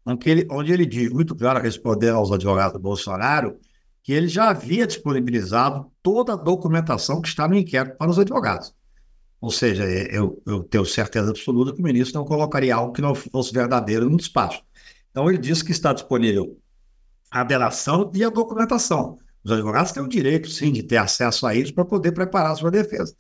onde 0.04 0.30
ele, 0.30 0.46
onde 0.50 0.72
ele 0.72 0.86
diz 0.86 1.10
muito 1.10 1.34
claro, 1.34 1.60
respondendo 1.60 2.16
aos 2.16 2.30
advogados 2.30 2.74
do 2.74 2.78
Bolsonaro, 2.78 3.58
que 4.02 4.12
ele 4.12 4.28
já 4.28 4.50
havia 4.50 4.86
disponibilizado 4.86 5.90
toda 6.02 6.32
a 6.32 6.36
documentação 6.36 7.20
que 7.20 7.28
está 7.28 7.46
no 7.46 7.54
inquérito 7.54 7.96
para 7.96 8.10
os 8.10 8.18
advogados. 8.18 8.74
Ou 9.40 9.50
seja, 9.50 9.84
eu, 9.84 10.42
eu 10.46 10.62
tenho 10.62 10.84
certeza 10.84 11.30
absoluta 11.30 11.72
que 11.72 11.80
o 11.80 11.84
ministro 11.84 12.18
não 12.18 12.26
colocaria 12.26 12.74
algo 12.74 12.92
que 12.92 13.00
não 13.00 13.14
fosse 13.14 13.52
verdadeiro 13.52 14.08
no 14.08 14.16
despacho. 14.16 14.62
Então, 15.10 15.28
ele 15.28 15.38
disse 15.38 15.64
que 15.64 15.72
está 15.72 15.92
disponível 15.92 16.58
a 17.30 17.42
delação 17.42 18.10
e 18.14 18.22
a 18.22 18.28
documentação. 18.28 19.18
Os 19.42 19.52
advogados 19.52 19.92
têm 19.92 20.02
o 20.02 20.08
direito, 20.08 20.48
sim, 20.50 20.72
de 20.72 20.82
ter 20.82 20.98
acesso 20.98 21.46
a 21.46 21.54
isso 21.54 21.72
para 21.72 21.84
poder 21.84 22.12
preparar 22.12 22.52
a 22.52 22.56
sua 22.56 22.70
defesa. 22.70 23.14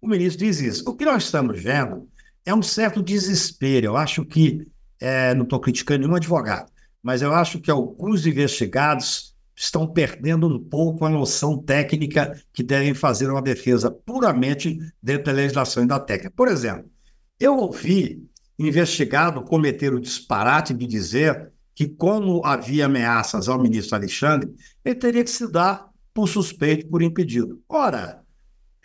O 0.00 0.08
ministro 0.08 0.44
diz 0.44 0.60
isso. 0.60 0.88
O 0.88 0.94
que 0.94 1.04
nós 1.04 1.24
estamos 1.24 1.60
vendo 1.62 2.08
é 2.44 2.54
um 2.54 2.62
certo 2.62 3.02
desespero. 3.02 3.86
Eu 3.86 3.96
acho 3.96 4.24
que, 4.24 4.66
é, 5.00 5.34
não 5.34 5.44
estou 5.44 5.58
criticando 5.58 6.00
nenhum 6.00 6.14
advogado, 6.14 6.70
mas 7.02 7.22
eu 7.22 7.32
acho 7.32 7.60
que 7.60 7.70
alguns 7.70 8.26
investigados 8.26 9.34
estão 9.56 9.86
perdendo 9.86 10.48
um 10.48 10.58
pouco 10.58 11.04
a 11.04 11.10
noção 11.10 11.56
técnica 11.56 12.38
que 12.52 12.62
devem 12.62 12.92
fazer 12.92 13.30
uma 13.30 13.42
defesa 13.42 13.90
puramente 13.90 14.78
dentro 15.02 15.24
da 15.24 15.32
legislação 15.32 15.84
e 15.84 15.86
da 15.86 16.00
técnica. 16.00 16.32
Por 16.34 16.48
exemplo, 16.48 16.90
eu 17.38 17.56
ouvi 17.56 18.28
investigado 18.58 19.42
cometer 19.42 19.92
o 19.92 20.00
disparate 20.00 20.74
de 20.74 20.86
dizer 20.86 21.52
que, 21.74 21.88
como 21.88 22.44
havia 22.44 22.86
ameaças 22.86 23.48
ao 23.48 23.60
ministro 23.60 23.96
Alexandre, 23.96 24.54
ele 24.84 24.94
teria 24.94 25.24
que 25.24 25.30
se 25.30 25.50
dar 25.50 25.88
por 26.12 26.28
suspeito, 26.28 26.86
por 26.88 27.02
impedido. 27.02 27.60
Ora, 27.68 28.22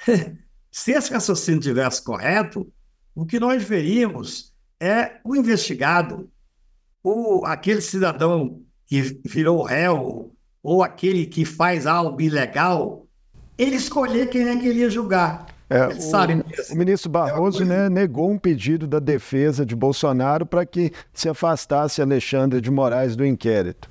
se 0.71 0.91
esse 0.91 1.11
raciocínio 1.11 1.61
tivesse 1.61 2.03
correto, 2.03 2.71
o 3.13 3.25
que 3.25 3.39
nós 3.39 3.63
veríamos 3.63 4.53
é 4.79 5.19
o 5.23 5.35
investigado, 5.35 6.29
ou 7.03 7.45
aquele 7.45 7.81
cidadão 7.81 8.61
que 8.87 9.01
virou 9.25 9.63
réu, 9.63 10.33
ou 10.63 10.83
aquele 10.83 11.25
que 11.25 11.45
faz 11.45 11.85
algo 11.85 12.19
ilegal, 12.19 13.07
ele 13.57 13.75
escolher 13.75 14.29
quem 14.29 14.47
é 14.47 14.57
que 14.57 14.67
ele 14.67 14.79
ia 14.79 14.89
julgar. 14.89 15.45
É, 15.69 15.87
o, 15.87 16.73
o, 16.73 16.75
ministro 16.75 17.11
Barroso 17.11 17.61
é 17.61 17.65
né, 17.65 17.89
negou 17.89 18.31
um 18.31 18.39
pedido 18.39 18.87
da 18.87 18.97
defesa 18.97 19.63
de 19.63 19.75
Bolsonaro 19.75 20.43
para 20.43 20.65
que 20.65 20.91
se 21.13 21.29
afastasse 21.29 22.01
Alexandre 22.01 22.59
de 22.59 22.71
Moraes 22.71 23.15
do 23.15 23.23
inquérito. 23.23 23.87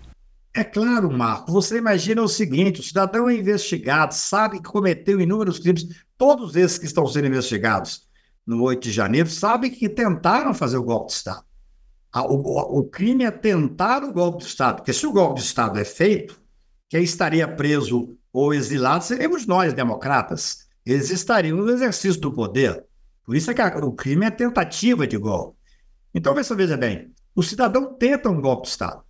É 0.53 0.65
claro, 0.65 1.09
Marco. 1.09 1.53
Você 1.53 1.79
imagina 1.79 2.21
o 2.21 2.27
seguinte: 2.27 2.81
o 2.81 2.83
cidadão 2.83 3.29
é 3.29 3.37
investigado, 3.37 4.13
sabe 4.13 4.57
que 4.57 4.65
cometeu 4.65 5.21
inúmeros 5.21 5.61
crimes, 5.61 5.87
todos 6.17 6.57
esses 6.57 6.79
que 6.79 6.87
estão 6.87 7.07
sendo 7.07 7.29
investigados 7.29 8.09
no 8.45 8.61
8 8.65 8.83
de 8.83 8.91
janeiro, 8.91 9.31
sabem 9.31 9.71
que 9.71 9.89
tentaram 9.89 10.53
fazer 10.53 10.79
o 10.79 10.83
golpe 10.83 11.09
de 11.09 11.13
Estado. 11.13 11.45
O, 12.13 12.35
o, 12.35 12.81
o 12.81 12.85
crime 12.85 13.23
é 13.23 13.31
tentar 13.31 14.03
o 14.03 14.13
golpe 14.13 14.39
de 14.39 14.47
Estado, 14.47 14.77
porque 14.77 14.93
se 14.93 15.07
o 15.07 15.13
golpe 15.13 15.39
de 15.39 15.47
Estado 15.47 15.79
é 15.79 15.85
feito, 15.85 16.41
quem 16.89 17.05
estaria 17.05 17.47
preso 17.47 18.17
ou 18.33 18.53
exilado 18.53 19.05
seremos 19.05 19.47
nós, 19.47 19.73
democratas 19.73 20.68
eles 20.93 21.11
estariam 21.11 21.57
no 21.57 21.71
exercício 21.71 22.21
do 22.21 22.33
poder. 22.33 22.85
Por 23.25 23.37
isso 23.37 23.51
é 23.51 23.55
que 23.55 23.63
o 23.63 23.93
crime 23.93 24.25
é 24.25 24.31
tentativa 24.31 25.07
de 25.07 25.19
golpe. 25.19 25.59
Então, 26.15 26.35
veja 26.35 26.77
bem, 26.77 27.13
o 27.35 27.43
cidadão 27.43 27.95
tenta 27.95 28.31
um 28.31 28.41
golpe 28.41 28.63
de 28.63 28.71
Estado. 28.71 29.03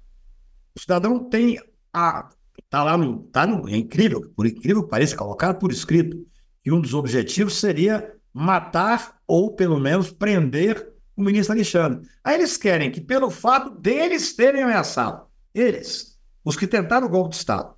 O 0.74 0.80
cidadão 0.80 1.30
tem 1.30 1.58
a. 1.92 2.28
Está 2.62 2.82
lá 2.82 2.98
no. 2.98 3.22
Tá 3.24 3.46
no 3.46 3.68
é 3.68 3.76
incrível, 3.76 4.30
por 4.36 4.46
incrível 4.46 4.82
que 4.82 4.90
pareça, 4.90 5.16
colocado 5.16 5.58
por 5.58 5.72
escrito, 5.72 6.26
que 6.62 6.72
um 6.72 6.80
dos 6.80 6.94
objetivos 6.94 7.54
seria 7.58 8.14
matar 8.32 9.18
ou, 9.26 9.54
pelo 9.54 9.78
menos, 9.78 10.10
prender 10.10 10.92
o 11.16 11.22
ministro 11.22 11.54
Alexandre. 11.54 12.06
Aí 12.22 12.34
eles 12.34 12.56
querem 12.56 12.90
que, 12.90 13.00
pelo 13.00 13.30
fato 13.30 13.70
deles 13.70 14.34
terem 14.34 14.62
ameaçado, 14.62 15.26
eles, 15.54 16.18
os 16.44 16.56
que 16.56 16.66
tentaram 16.66 17.06
o 17.06 17.10
golpe 17.10 17.30
de 17.30 17.36
Estado, 17.36 17.74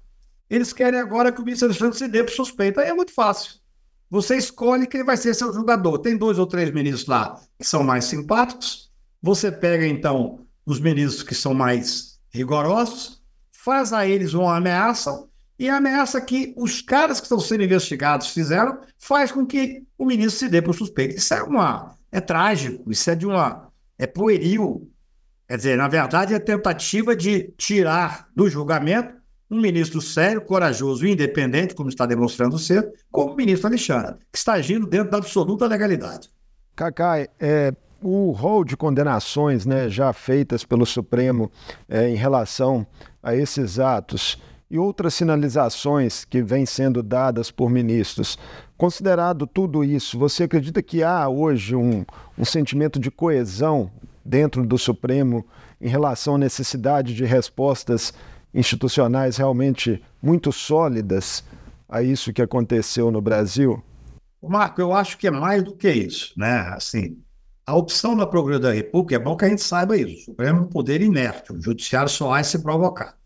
eles 0.48 0.72
querem 0.72 0.98
agora 0.98 1.30
que 1.30 1.40
o 1.40 1.44
ministro 1.44 1.68
Alexandre 1.68 1.96
se 1.96 2.08
dê 2.08 2.24
por 2.24 2.32
suspeito. 2.32 2.80
Aí 2.80 2.88
é 2.88 2.94
muito 2.94 3.14
fácil. 3.14 3.59
Você 4.10 4.36
escolhe 4.36 4.88
quem 4.88 5.04
vai 5.04 5.16
ser 5.16 5.34
seu 5.34 5.52
jogador. 5.52 5.98
Tem 5.98 6.16
dois 6.16 6.38
ou 6.38 6.46
três 6.46 6.72
ministros 6.72 7.06
lá 7.06 7.40
que 7.56 7.64
são 7.64 7.84
mais 7.84 8.06
simpáticos. 8.06 8.90
Você 9.22 9.52
pega, 9.52 9.86
então, 9.86 10.40
os 10.66 10.80
ministros 10.80 11.22
que 11.22 11.34
são 11.34 11.54
mais 11.54 12.18
rigorosos, 12.30 13.22
faz 13.52 13.92
a 13.92 14.06
eles 14.06 14.34
uma 14.34 14.56
ameaça, 14.56 15.26
e 15.58 15.68
a 15.68 15.76
ameaça 15.76 16.18
que 16.20 16.54
os 16.56 16.80
caras 16.80 17.20
que 17.20 17.26
estão 17.26 17.38
sendo 17.38 17.62
investigados 17.62 18.28
fizeram 18.28 18.80
faz 18.98 19.30
com 19.30 19.44
que 19.44 19.82
o 19.98 20.06
ministro 20.06 20.38
se 20.38 20.48
dê 20.48 20.62
para 20.62 20.70
o 20.70 20.74
suspeito. 20.74 21.16
Isso 21.16 21.34
é 21.34 21.42
uma. 21.42 21.94
É 22.10 22.18
trágico, 22.18 22.90
isso 22.90 23.10
é 23.10 23.14
de 23.14 23.26
uma. 23.26 23.70
É 23.98 24.06
pueril. 24.06 24.90
Quer 25.46 25.56
dizer, 25.58 25.76
na 25.76 25.86
verdade, 25.86 26.32
é 26.32 26.38
tentativa 26.38 27.14
de 27.14 27.52
tirar 27.58 28.28
do 28.34 28.48
julgamento 28.48 29.19
um 29.50 29.60
ministro 29.60 30.00
sério, 30.00 30.40
corajoso 30.40 31.04
e 31.04 31.10
independente, 31.10 31.74
como 31.74 31.88
está 31.88 32.06
demonstrando 32.06 32.58
ser, 32.58 32.92
como 33.10 33.32
o 33.32 33.36
ministro 33.36 33.66
Alexandre, 33.66 34.14
que 34.30 34.38
está 34.38 34.52
agindo 34.52 34.86
dentro 34.86 35.10
da 35.10 35.18
absoluta 35.18 35.66
legalidade. 35.66 36.30
Cacai, 36.76 37.28
é, 37.38 37.74
o 38.00 38.30
rol 38.30 38.64
de 38.64 38.76
condenações 38.76 39.66
né, 39.66 39.88
já 39.88 40.12
feitas 40.12 40.64
pelo 40.64 40.86
Supremo 40.86 41.50
é, 41.88 42.08
em 42.08 42.14
relação 42.14 42.86
a 43.22 43.34
esses 43.34 43.78
atos 43.78 44.38
e 44.70 44.78
outras 44.78 45.14
sinalizações 45.14 46.24
que 46.24 46.42
vêm 46.42 46.64
sendo 46.64 47.02
dadas 47.02 47.50
por 47.50 47.68
ministros. 47.68 48.38
Considerado 48.78 49.46
tudo 49.46 49.82
isso, 49.82 50.16
você 50.18 50.44
acredita 50.44 50.80
que 50.80 51.02
há 51.02 51.28
hoje 51.28 51.74
um, 51.74 52.04
um 52.38 52.44
sentimento 52.44 53.00
de 53.00 53.10
coesão 53.10 53.90
dentro 54.24 54.64
do 54.64 54.78
Supremo 54.78 55.44
em 55.80 55.88
relação 55.88 56.36
à 56.36 56.38
necessidade 56.38 57.14
de 57.14 57.24
respostas 57.24 58.14
institucionais 58.52 59.36
realmente 59.36 60.02
muito 60.22 60.52
sólidas 60.52 61.44
a 61.88 62.02
isso 62.02 62.32
que 62.32 62.42
aconteceu 62.42 63.10
no 63.10 63.20
Brasil? 63.20 63.82
Marco, 64.42 64.80
eu 64.80 64.92
acho 64.92 65.18
que 65.18 65.26
é 65.26 65.30
mais 65.30 65.62
do 65.62 65.74
que 65.74 65.90
isso, 65.90 66.32
né? 66.36 66.72
Assim, 66.74 67.18
a 67.66 67.76
opção 67.76 68.16
da 68.16 68.26
Procuradoria 68.26 68.70
da 68.70 68.74
República, 68.74 69.16
é 69.16 69.18
bom 69.18 69.36
que 69.36 69.44
a 69.44 69.48
gente 69.48 69.62
saiba 69.62 69.96
isso, 69.96 70.22
o 70.22 70.24
Supremo 70.26 70.58
é 70.58 70.62
um 70.62 70.66
poder 70.66 71.02
inerte, 71.02 71.52
o 71.52 71.60
Judiciário 71.60 72.08
só 72.08 72.28
vai 72.28 72.42
se 72.42 72.58
provocar. 72.60 73.16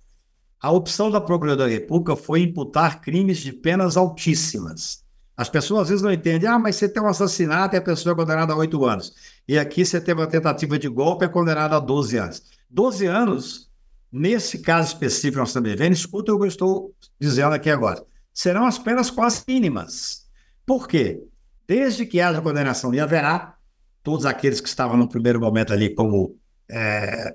A 0.61 0.71
opção 0.71 1.11
da 1.11 1.21
Procuradoria 1.21 1.77
da 1.77 1.81
República 1.81 2.17
foi 2.17 2.43
imputar 2.43 3.01
crimes 3.01 3.39
de 3.39 3.53
penas 3.53 3.97
altíssimas. 3.97 5.05
As 5.37 5.49
pessoas 5.49 5.83
às 5.83 5.89
vezes 5.89 6.03
não 6.03 6.13
entendem, 6.13 6.49
ah, 6.49 6.59
mas 6.59 6.77
você 6.77 6.89
tem 6.89 7.03
um 7.03 7.07
assassinato 7.07 7.75
e 7.75 7.79
a 7.79 7.83
pessoa 7.83 8.13
é 8.13 8.17
condenada 8.17 8.53
a 8.53 8.57
oito 8.57 8.85
anos. 8.85 9.13
E 9.47 9.59
aqui 9.59 9.85
você 9.85 10.01
teve 10.01 10.21
uma 10.21 10.27
tentativa 10.27 10.79
de 10.79 10.89
golpe 10.89 11.25
e 11.25 11.27
é 11.27 11.29
condenada 11.29 11.77
a 11.77 11.81
12 11.81 12.17
anos. 12.17 12.43
12 12.71 13.07
anos 13.07 13.71
Nesse 14.17 14.61
caso 14.61 14.93
específico 14.93 15.39
nós 15.39 15.49
estamos 15.49 15.69
vivendo, 15.69 15.93
escuta 15.93 16.33
o 16.33 16.39
que 16.39 16.45
eu 16.45 16.49
estou 16.49 16.95
dizendo 17.19 17.53
aqui 17.53 17.69
agora. 17.69 18.01
Serão 18.33 18.65
as 18.65 18.79
penas 18.79 19.11
quase 19.11 19.43
mínimas. 19.49 20.29
Por 20.65 20.87
quê? 20.87 21.21
Desde 21.67 22.07
que 22.07 22.21
haja 22.21 22.41
condenação, 22.41 22.95
e 22.95 23.01
haverá 23.01 23.57
todos 24.05 24.25
aqueles 24.25 24.61
que 24.61 24.69
estavam 24.69 24.97
no 24.97 25.09
primeiro 25.09 25.41
momento 25.41 25.73
ali 25.73 25.93
como 25.93 26.39
é, 26.71 27.35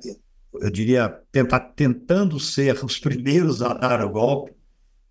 eu 0.54 0.70
diria, 0.70 1.20
tentando 1.76 2.40
ser 2.40 2.82
os 2.82 2.98
primeiros 2.98 3.62
a 3.62 3.74
dar 3.74 4.06
o 4.06 4.10
golpe, 4.10 4.54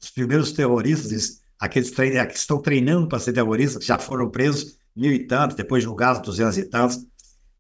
os 0.01 0.09
primeiros 0.09 0.53
terroristas, 0.53 1.43
aqueles 1.61 1.91
que 1.91 2.03
estão 2.35 2.63
treinando 2.63 3.09
para 3.09 3.19
ser 3.19 3.35
terroristas, 3.35 3.83
que 3.83 3.87
já 3.87 3.99
foram 3.99 4.31
presos, 4.31 4.79
mil 4.97 5.13
e 5.13 5.27
tantos, 5.27 5.55
depois 5.55 5.85
julgados 5.85 6.23
duzentos 6.23 6.57
e 6.57 6.65
tantos. 6.65 7.05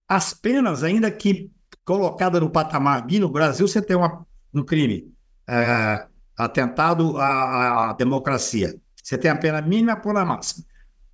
As 0.09 0.33
penas, 0.33 0.83
ainda 0.83 1.11
que 1.11 1.51
colocada 1.89 2.39
no 2.39 2.51
patamar 2.51 3.07
B, 3.07 3.19
no 3.19 3.31
Brasil 3.31 3.67
você 3.67 3.81
tem 3.81 3.97
uma, 3.97 4.27
um 4.53 4.63
crime, 4.63 5.11
é, 5.49 6.07
atentado 6.37 7.17
à, 7.17 7.89
à, 7.89 7.93
democracia. 7.95 8.79
Você 9.03 9.17
tem 9.17 9.31
a 9.31 9.37
pena 9.37 9.63
mínima 9.63 9.97
por 9.97 10.15
a 10.15 10.23
máxima. 10.23 10.67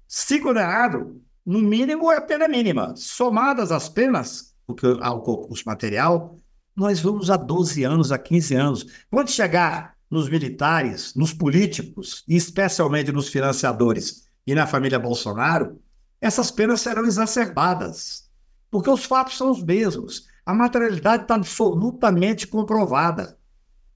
Se 0.08 0.40
condenado, 0.40 1.22
no 1.46 1.60
mínimo 1.60 2.10
é 2.10 2.16
a 2.16 2.20
pena 2.20 2.48
mínima. 2.48 2.92
Somadas 2.96 3.70
as 3.70 3.88
penas, 3.88 4.52
porque 4.66 4.84
o 4.84 5.20
concurso 5.20 5.62
material, 5.64 6.40
nós 6.74 6.98
vamos 6.98 7.30
a 7.30 7.36
12 7.36 7.84
anos, 7.84 8.10
a 8.10 8.18
15 8.18 8.54
anos. 8.56 8.86
Quando 9.08 9.30
chegar 9.30 9.94
nos 10.10 10.28
militares, 10.28 11.14
nos 11.14 11.32
políticos, 11.32 12.24
e 12.26 12.34
especialmente 12.34 13.12
nos 13.12 13.28
financiadores 13.28 14.28
e 14.44 14.56
na 14.56 14.66
família 14.66 14.98
Bolsonaro, 14.98 15.80
essas 16.20 16.50
penas 16.50 16.80
serão 16.80 17.04
exacerbadas, 17.04 18.28
porque 18.72 18.90
os 18.90 19.04
fatos 19.04 19.36
são 19.36 19.52
os 19.52 19.62
mesmos. 19.62 20.33
A 20.46 20.52
materialidade 20.52 21.22
está 21.22 21.36
absolutamente 21.36 22.46
comprovada. 22.46 23.38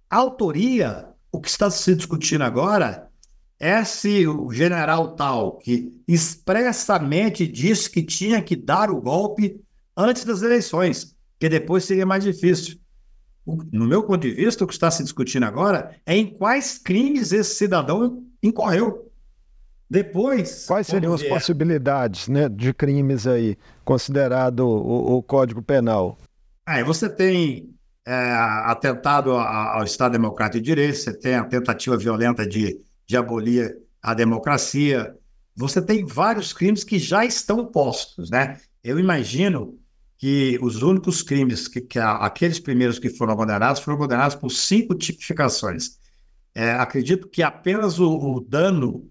A 0.09 0.17
autoria, 0.17 1.09
o 1.31 1.41
que 1.41 1.49
está 1.49 1.71
se 1.71 1.95
discutindo 1.95 2.43
agora, 2.43 3.11
é 3.61 3.85
se 3.85 4.27
o 4.27 4.51
general 4.51 5.15
tal 5.15 5.59
que 5.59 5.93
expressamente 6.07 7.47
disse 7.47 7.91
que 7.91 8.03
tinha 8.03 8.41
que 8.41 8.57
dar 8.57 8.91
o 8.91 9.01
golpe 9.01 9.61
antes 9.97 10.25
das 10.25 10.43
eleições, 10.43 11.15
que 11.39 11.49
depois 11.49 11.85
seria 11.85 12.07
mais 12.07 12.25
difícil. 12.25 12.79
No 13.73 13.87
meu 13.87 14.03
ponto 14.03 14.23
de 14.23 14.35
vista, 14.35 14.65
o 14.65 14.67
que 14.67 14.73
está 14.73 14.91
se 14.91 15.03
discutindo 15.03 15.45
agora 15.45 15.97
é 16.07 16.17
em 16.17 16.27
quais 16.27 16.79
crimes 16.79 17.33
esse 17.33 17.55
cidadão 17.57 18.25
incorreu. 18.43 19.11
Depois. 19.91 20.67
Quais 20.67 20.87
seriam 20.87 21.15
as 21.15 21.23
possibilidades 21.23 22.29
né, 22.29 22.49
de 22.49 22.75
crimes 22.75 23.27
aí, 23.27 23.57
considerado 23.85 24.61
o, 24.61 25.17
o 25.17 25.23
Código 25.23 25.63
Penal? 25.63 26.19
Aí 26.69 26.85
você 26.85 27.09
tem 27.09 27.75
é, 28.07 28.13
atentado 28.67 29.33
ao 29.33 29.85
Estado 29.85 30.13
Democrático 30.13 30.63
de 30.63 30.67
Direito, 30.67 30.99
você 30.99 31.19
tem 31.19 31.35
a 31.35 31.45
tentativa 31.45 31.97
violenta 31.97 32.47
de, 32.47 32.79
de 33.07 33.17
abolir 33.17 33.75
a 34.03 34.13
democracia, 34.13 35.17
você 35.57 35.81
tem 35.81 36.05
vários 36.05 36.53
crimes 36.53 36.85
que 36.85 36.99
já 36.99 37.25
estão 37.25 37.65
postos, 37.65 38.29
né? 38.29 38.61
Eu 38.85 38.99
imagino 39.01 39.79
que 40.19 40.59
os 40.61 40.83
únicos 40.83 41.23
crimes, 41.23 41.69
que, 41.69 41.81
que 41.81 41.99
aqueles 41.99 42.61
primeiros 42.61 42.99
que 42.99 43.09
foram 43.09 43.35
condenados, 43.35 43.81
foram 43.81 43.97
condenados 43.97 44.37
por 44.37 44.51
cinco 44.51 44.95
tipificações. 44.95 45.97
É, 46.55 46.73
acredito 46.73 47.29
que 47.29 47.43
apenas 47.43 47.99
o, 47.99 48.11
o 48.11 48.41
dano 48.43 49.11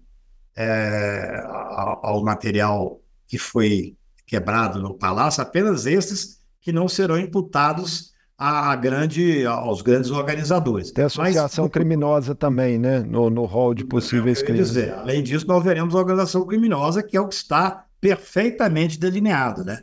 é, 0.56 1.42
ao, 1.44 2.06
ao 2.06 2.24
material 2.24 3.00
que 3.26 3.36
foi 3.36 3.96
quebrado 4.24 4.80
no 4.80 4.94
palácio, 4.94 5.42
apenas 5.42 5.86
esses 5.86 6.37
que 6.60 6.72
não 6.72 6.88
serão 6.88 7.18
imputados 7.18 8.12
a, 8.38 8.76
grande, 8.76 9.44
aos 9.44 9.82
grandes 9.82 10.10
organizadores. 10.10 10.92
Tem 10.92 11.04
associação 11.04 11.64
Mas, 11.64 11.72
criminosa 11.72 12.34
também, 12.34 12.78
né? 12.78 13.00
No, 13.00 13.28
no 13.28 13.44
rol 13.44 13.74
de 13.74 13.84
possíveis 13.84 14.40
crimes. 14.40 14.68
Dizer, 14.68 14.94
além 14.94 15.22
disso, 15.22 15.46
nós 15.46 15.64
veremos 15.64 15.94
a 15.94 15.98
organização 15.98 16.46
criminosa, 16.46 17.02
que 17.02 17.16
é 17.16 17.20
o 17.20 17.26
que 17.26 17.34
está 17.34 17.84
perfeitamente 18.00 18.98
delineado, 18.98 19.64
né? 19.64 19.82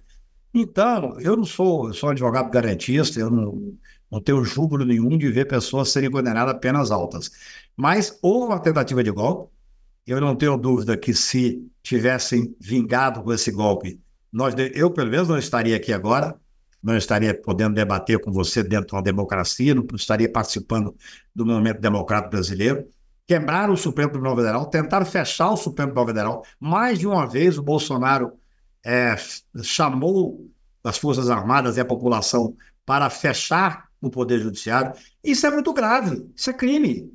Então, 0.53 1.19
eu 1.19 1.35
não 1.35 1.43
sou, 1.43 1.89
eu 1.89 1.93
sou 1.93 2.09
advogado 2.09 2.49
garantista, 2.49 3.19
eu 3.19 3.29
não, 3.29 3.73
não 4.09 4.21
tenho 4.21 4.41
júbilo 4.45 4.85
nenhum 4.85 5.17
de 5.17 5.29
ver 5.29 5.45
pessoas 5.45 5.89
serem 5.89 6.09
condenadas 6.09 6.55
a 6.55 6.57
penas 6.57 6.91
altas. 6.91 7.29
Mas 7.75 8.17
houve 8.21 8.53
uma 8.53 8.59
tentativa 8.59 9.03
de 9.03 9.11
golpe, 9.11 9.51
eu 10.07 10.21
não 10.21 10.33
tenho 10.33 10.55
dúvida 10.55 10.95
que 10.95 11.13
se 11.13 11.61
tivessem 11.83 12.55
vingado 12.57 13.21
com 13.21 13.33
esse 13.33 13.51
golpe, 13.51 13.99
nós, 14.31 14.55
eu 14.73 14.91
pelo 14.91 15.11
menos 15.11 15.27
não 15.27 15.37
estaria 15.37 15.75
aqui 15.75 15.91
agora, 15.91 16.39
não 16.85 16.95
estaria 16.95 17.33
podendo 17.33 17.73
debater 17.73 18.21
com 18.21 18.31
você 18.31 18.61
dentro 18.61 18.85
de 18.85 18.93
uma 18.93 19.01
democracia, 19.01 19.73
não 19.73 19.87
estaria 19.95 20.31
participando 20.31 20.95
do 21.33 21.43
movimento 21.43 21.81
democrático 21.81 22.29
brasileiro. 22.29 22.87
Quebraram 23.25 23.73
o 23.73 23.77
Supremo 23.77 24.11
Tribunal 24.11 24.35
Federal, 24.35 24.65
tentaram 24.67 25.03
fechar 25.03 25.49
o 25.49 25.57
Supremo 25.57 25.91
Tribunal 25.91 26.07
Federal. 26.07 26.45
Mais 26.59 26.99
de 26.99 27.07
uma 27.07 27.25
vez 27.25 27.57
o 27.57 27.63
Bolsonaro 27.63 28.33
é, 28.85 29.15
chamou 29.63 30.47
as 30.83 30.99
Forças 30.99 31.27
Armadas 31.27 31.75
e 31.75 31.79
a 31.79 31.85
população 31.85 32.55
para 32.85 33.09
fechar 33.09 33.87
o 33.99 34.11
Poder 34.11 34.39
Judiciário. 34.39 34.93
Isso 35.23 35.47
é 35.47 35.49
muito 35.49 35.73
grave, 35.73 36.29
isso 36.35 36.51
é 36.51 36.53
crime. 36.53 37.11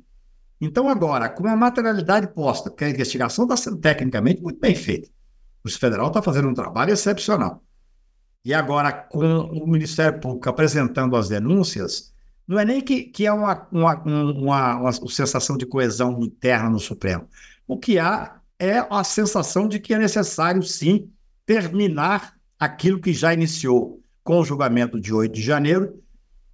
Então, 0.59 0.89
agora, 0.89 1.29
com 1.29 1.47
a 1.47 1.55
materialidade 1.55 2.27
posta, 2.33 2.69
que 2.69 2.83
a 2.83 2.89
investigação 2.89 3.45
está 3.45 3.55
sendo 3.55 3.77
tecnicamente 3.77 4.41
muito 4.41 4.59
bem 4.59 4.75
feita, 4.75 5.09
o 5.63 5.71
Federal 5.71 6.09
está 6.09 6.21
fazendo 6.21 6.49
um 6.49 6.53
trabalho 6.53 6.91
excepcional. 6.91 7.63
E 8.43 8.53
agora, 8.53 8.91
com 8.91 9.41
o 9.41 9.67
Ministério 9.67 10.19
Público 10.19 10.49
apresentando 10.49 11.15
as 11.15 11.29
denúncias, 11.29 12.11
não 12.47 12.59
é 12.59 12.65
nem 12.65 12.81
que, 12.81 13.03
que 13.03 13.25
é 13.25 13.31
uma, 13.31 13.67
uma, 13.71 13.95
uma, 14.03 14.75
uma 14.77 14.91
sensação 15.09 15.55
de 15.57 15.65
coesão 15.65 16.19
interna 16.21 16.69
no 16.69 16.79
Supremo. 16.79 17.27
O 17.67 17.77
que 17.77 17.99
há 17.99 18.41
é 18.59 18.85
a 18.89 19.03
sensação 19.03 19.67
de 19.67 19.79
que 19.79 19.93
é 19.93 19.97
necessário, 19.97 20.61
sim, 20.63 21.09
terminar 21.45 22.35
aquilo 22.59 22.99
que 22.99 23.13
já 23.13 23.33
iniciou 23.33 24.01
com 24.23 24.39
o 24.39 24.45
julgamento 24.45 24.99
de 24.99 25.13
8 25.13 25.33
de 25.33 25.41
janeiro 25.41 26.01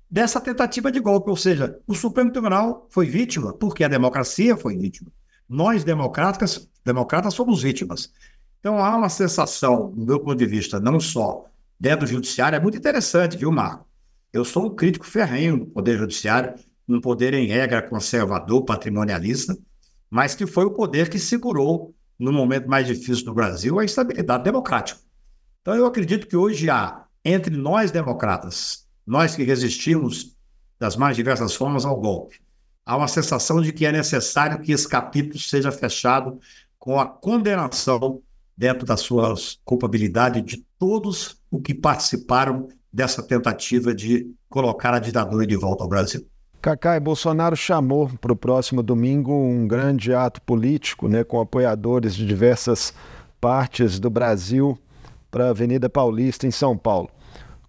dessa 0.10 0.39
tentativa 0.39 0.91
de 0.91 1.00
golpe. 1.00 1.30
Ou 1.30 1.36
seja, 1.36 1.80
o 1.88 1.95
Supremo 1.95 2.32
Tribunal 2.32 2.88
foi 2.89 3.08
vítima, 3.08 3.54
porque 3.54 3.84
a 3.84 3.89
democracia 3.89 4.56
foi 4.56 4.78
vítima. 4.78 5.12
Nós, 5.47 5.84
democratas, 5.84 6.69
democratas 6.86 7.34
somos 7.34 7.62
vítimas. 7.62 8.12
Então 8.60 8.84
há 8.84 8.95
uma 8.95 9.10
sensação, 9.10 9.91
do 9.91 10.06
meu 10.06 10.19
ponto 10.19 10.36
de 10.38 10.45
vista, 10.45 10.80
não 10.80 11.00
só 11.00 11.45
dentro 11.79 12.05
do 12.05 12.11
judiciário 12.11 12.55
é 12.55 12.59
muito 12.59 12.77
interessante, 12.77 13.37
viu, 13.37 13.51
Marco? 13.51 13.87
Eu 14.33 14.43
sou 14.43 14.65
um 14.65 14.75
crítico 14.75 15.05
ferrenho 15.05 15.59
do 15.59 15.65
poder 15.67 15.97
judiciário, 15.97 16.53
um 16.87 17.01
poder 17.01 17.33
em 17.33 17.47
regra 17.47 17.81
conservador, 17.81 18.63
patrimonialista, 18.63 19.57
mas 20.09 20.35
que 20.35 20.45
foi 20.45 20.65
o 20.65 20.71
poder 20.71 21.09
que 21.09 21.19
segurou, 21.19 21.93
no 22.17 22.31
momento 22.31 22.67
mais 22.67 22.87
difícil 22.87 23.25
do 23.25 23.33
Brasil, 23.33 23.79
a 23.79 23.85
estabilidade 23.85 24.43
democrática. 24.43 24.99
Então, 25.61 25.75
eu 25.75 25.85
acredito 25.85 26.27
que 26.27 26.35
hoje 26.35 26.69
há, 26.69 27.03
entre 27.23 27.55
nós 27.55 27.91
democratas, 27.91 28.87
nós 29.05 29.35
que 29.35 29.43
resistimos 29.43 30.35
das 30.79 30.95
mais 30.95 31.15
diversas 31.15 31.55
formas 31.55 31.85
ao 31.85 31.99
golpe, 31.99 32.39
há 32.85 32.95
uma 32.95 33.07
sensação 33.07 33.61
de 33.61 33.71
que 33.71 33.85
é 33.85 33.91
necessário 33.91 34.61
que 34.61 34.71
esse 34.71 34.87
capítulo 34.87 35.39
seja 35.39 35.71
fechado 35.71 36.39
com 36.79 36.99
a 36.99 37.05
condenação 37.05 38.21
dentro 38.55 38.85
da 38.85 38.97
sua 38.97 39.35
culpabilidade 39.63 40.41
de 40.41 40.65
todos 40.79 41.37
os 41.51 41.62
que 41.62 41.73
participaram 41.73 42.67
dessa 42.91 43.21
tentativa 43.21 43.93
de 43.93 44.31
colocar 44.49 44.93
a 44.93 44.99
ditadura 44.99 45.45
de 45.45 45.55
volta 45.55 45.83
ao 45.83 45.89
Brasil. 45.89 46.25
Cacai, 46.62 46.99
Bolsonaro 46.99 47.55
chamou 47.55 48.10
para 48.19 48.33
o 48.33 48.36
próximo 48.36 48.81
domingo 48.81 49.31
um 49.31 49.67
grande 49.67 50.13
ato 50.13 50.41
político, 50.41 51.07
né, 51.07 51.23
com 51.23 51.39
apoiadores 51.39 52.15
de 52.15 52.25
diversas 52.25 52.93
partes 53.39 53.99
do 53.99 54.10
Brasil 54.10 54.77
para 55.29 55.45
a 55.45 55.49
Avenida 55.49 55.89
Paulista, 55.89 56.47
em 56.47 56.51
São 56.51 56.77
Paulo. 56.77 57.10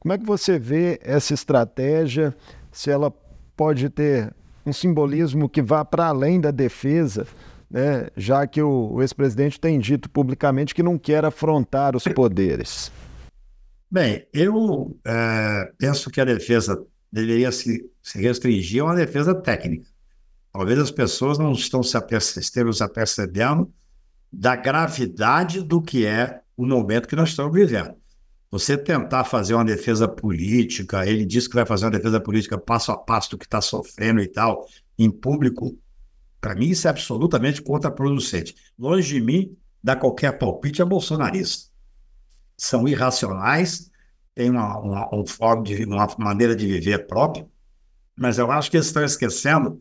Como 0.01 0.12
é 0.12 0.19
que 0.19 0.25
você 0.25 0.59
vê 0.59 0.99
essa 1.03 1.35
estratégia? 1.35 2.35
Se 2.73 2.91
ela 2.91 3.12
pode 3.57 3.91
ter 3.91 4.33
um 4.64 4.73
simbolismo 4.73 5.49
que 5.49 5.61
vá 5.61 5.85
para 5.85 6.07
além 6.07 6.41
da 6.41 6.51
defesa 6.51 7.27
né, 7.71 8.09
já 8.17 8.47
que 8.47 8.62
o, 8.62 8.93
o 8.95 9.03
ex-presidente 9.03 9.61
tem 9.61 9.79
dito 9.79 10.09
publicamente 10.09 10.75
que 10.75 10.83
não 10.83 10.99
quer 10.99 11.25
afrontar 11.25 11.95
os 11.95 12.05
poderes? 12.05 12.91
Bem, 13.90 14.27
eu 14.33 14.98
é, 15.05 15.72
penso 15.79 16.11
que 16.11 16.20
a 16.20 16.24
defesa 16.24 16.85
deveria 17.11 17.51
se, 17.51 17.90
se 18.03 18.20
restringir 18.20 18.83
a 18.83 18.87
uma 18.87 18.94
defesa 18.94 19.35
técnica. 19.35 19.88
Talvez 20.53 20.79
as 20.79 20.90
pessoas 20.90 21.38
não 21.38 21.53
estão 21.53 21.83
se 21.83 21.96
estejam 22.38 22.72
se 22.72 22.83
apercebendo 22.83 23.72
da 24.31 24.55
gravidade 24.57 25.62
do 25.62 25.81
que 25.81 26.05
é 26.05 26.40
o 26.57 26.66
momento 26.66 27.09
que 27.09 27.16
nós 27.16 27.31
estamos 27.31 27.53
vivendo. 27.53 27.94
Você 28.51 28.77
tentar 28.77 29.24
fazer 29.24 29.55
uma 29.55 29.64
defesa 29.64 30.09
política, 30.09 31.07
ele 31.07 31.24
diz 31.24 31.46
que 31.46 31.55
vai 31.55 31.66
fazer 31.66 31.85
uma 31.85 31.90
defesa 31.90 32.20
política 32.20 32.59
passo 32.59 32.90
a 32.92 32.96
passo 32.96 33.31
do 33.31 33.38
que 33.38 33.44
está 33.44 33.61
sofrendo 33.61 34.20
e 34.20 34.27
tal, 34.27 34.66
em 34.98 35.11
público, 35.11 35.79
para 36.40 36.55
mim, 36.55 36.68
isso 36.68 36.87
é 36.87 36.90
absolutamente 36.90 37.62
contraproducente. 37.62 38.55
Longe 38.79 39.14
de 39.14 39.20
mim 39.20 39.57
dar 39.83 39.96
qualquer 39.96 40.38
palpite 40.38 40.83
a 40.83 40.87
bolsonarista. 40.87 41.68
São 42.59 42.87
irracionais, 42.87 43.90
têm 44.35 44.51
uma, 44.51 44.79
uma, 44.79 45.14
um 45.14 45.27
forma 45.27 45.62
de, 45.62 45.85
uma 45.85 46.07
maneira 46.18 46.55
de 46.55 46.66
viver 46.66 47.07
própria, 47.07 47.47
mas 48.16 48.37
eu 48.37 48.51
acho 48.51 48.71
que 48.71 48.77
eles 48.77 48.88
estão 48.88 49.05
esquecendo 49.05 49.81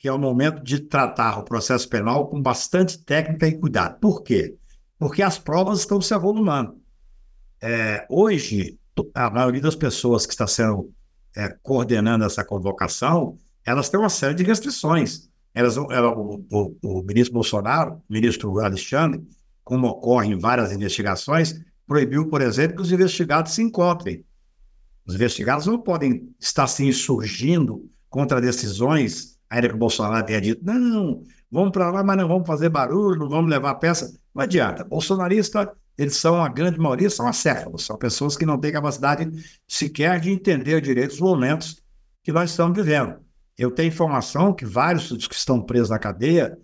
que 0.00 0.08
é 0.08 0.12
o 0.12 0.18
momento 0.18 0.62
de 0.62 0.80
tratar 0.80 1.38
o 1.38 1.44
processo 1.44 1.86
penal 1.86 2.26
com 2.26 2.40
bastante 2.40 2.98
técnica 3.04 3.46
e 3.46 3.58
cuidado. 3.58 4.00
Por 4.00 4.22
quê? 4.22 4.56
Porque 4.98 5.22
as 5.22 5.38
provas 5.38 5.80
estão 5.80 6.00
se 6.00 6.14
avolumando. 6.14 6.80
É, 7.60 8.06
hoje, 8.08 8.78
a 9.14 9.28
maioria 9.28 9.60
das 9.60 9.74
pessoas 9.74 10.24
que 10.24 10.32
está 10.32 10.46
sendo 10.46 10.90
é, 11.36 11.54
coordenando 11.62 12.24
essa 12.24 12.42
convocação, 12.42 13.36
elas 13.62 13.90
têm 13.90 14.00
uma 14.00 14.08
série 14.08 14.32
de 14.32 14.42
restrições. 14.42 15.28
Elas, 15.54 15.76
ela, 15.76 16.16
o, 16.16 16.46
o, 16.50 16.76
o, 16.82 17.02
ministro 17.02 17.34
Bolsonaro, 17.34 18.02
o 18.08 18.12
ministro 18.12 18.58
Alexandre, 18.58 19.22
como 19.62 19.86
ocorre 19.86 20.28
em 20.28 20.38
várias 20.38 20.72
investigações, 20.72 21.60
proibiu, 21.90 22.28
por 22.28 22.40
exemplo, 22.40 22.76
que 22.76 22.82
os 22.82 22.92
investigados 22.92 23.52
se 23.52 23.60
encontrem. 23.60 24.24
Os 25.04 25.16
investigados 25.16 25.66
não 25.66 25.76
podem 25.76 26.32
estar 26.38 26.68
se 26.68 26.86
insurgindo 26.86 27.84
contra 28.08 28.40
decisões, 28.40 29.36
ainda 29.50 29.68
que 29.68 29.74
o 29.74 29.78
Bolsonaro 29.78 30.24
tenha 30.24 30.40
dito, 30.40 30.64
não, 30.64 31.24
vamos 31.50 31.72
para 31.72 31.90
lá, 31.90 32.04
mas 32.04 32.16
não 32.16 32.28
vamos 32.28 32.46
fazer 32.46 32.68
barulho, 32.68 33.18
não 33.18 33.28
vamos 33.28 33.50
levar 33.50 33.74
peça. 33.74 34.16
Não 34.32 34.40
adianta. 34.40 34.84
Bolsonarista, 34.84 35.72
eles 35.98 36.14
são, 36.14 36.40
a 36.40 36.48
grande 36.48 36.78
maioria, 36.78 37.10
são 37.10 37.26
acéfalos, 37.26 37.84
são 37.84 37.98
pessoas 37.98 38.36
que 38.36 38.46
não 38.46 38.56
têm 38.56 38.70
capacidade 38.70 39.28
sequer 39.66 40.20
de 40.20 40.30
entender 40.30 40.80
direito 40.80 41.10
os 41.10 41.20
momentos 41.20 41.82
que 42.22 42.30
nós 42.30 42.50
estamos 42.50 42.76
vivendo. 42.76 43.16
Eu 43.58 43.72
tenho 43.72 43.88
informação 43.88 44.54
que 44.54 44.64
vários 44.64 45.08
dos 45.08 45.26
que 45.26 45.34
estão 45.34 45.60
presos 45.60 45.90
na 45.90 45.98
cadeia 45.98 46.56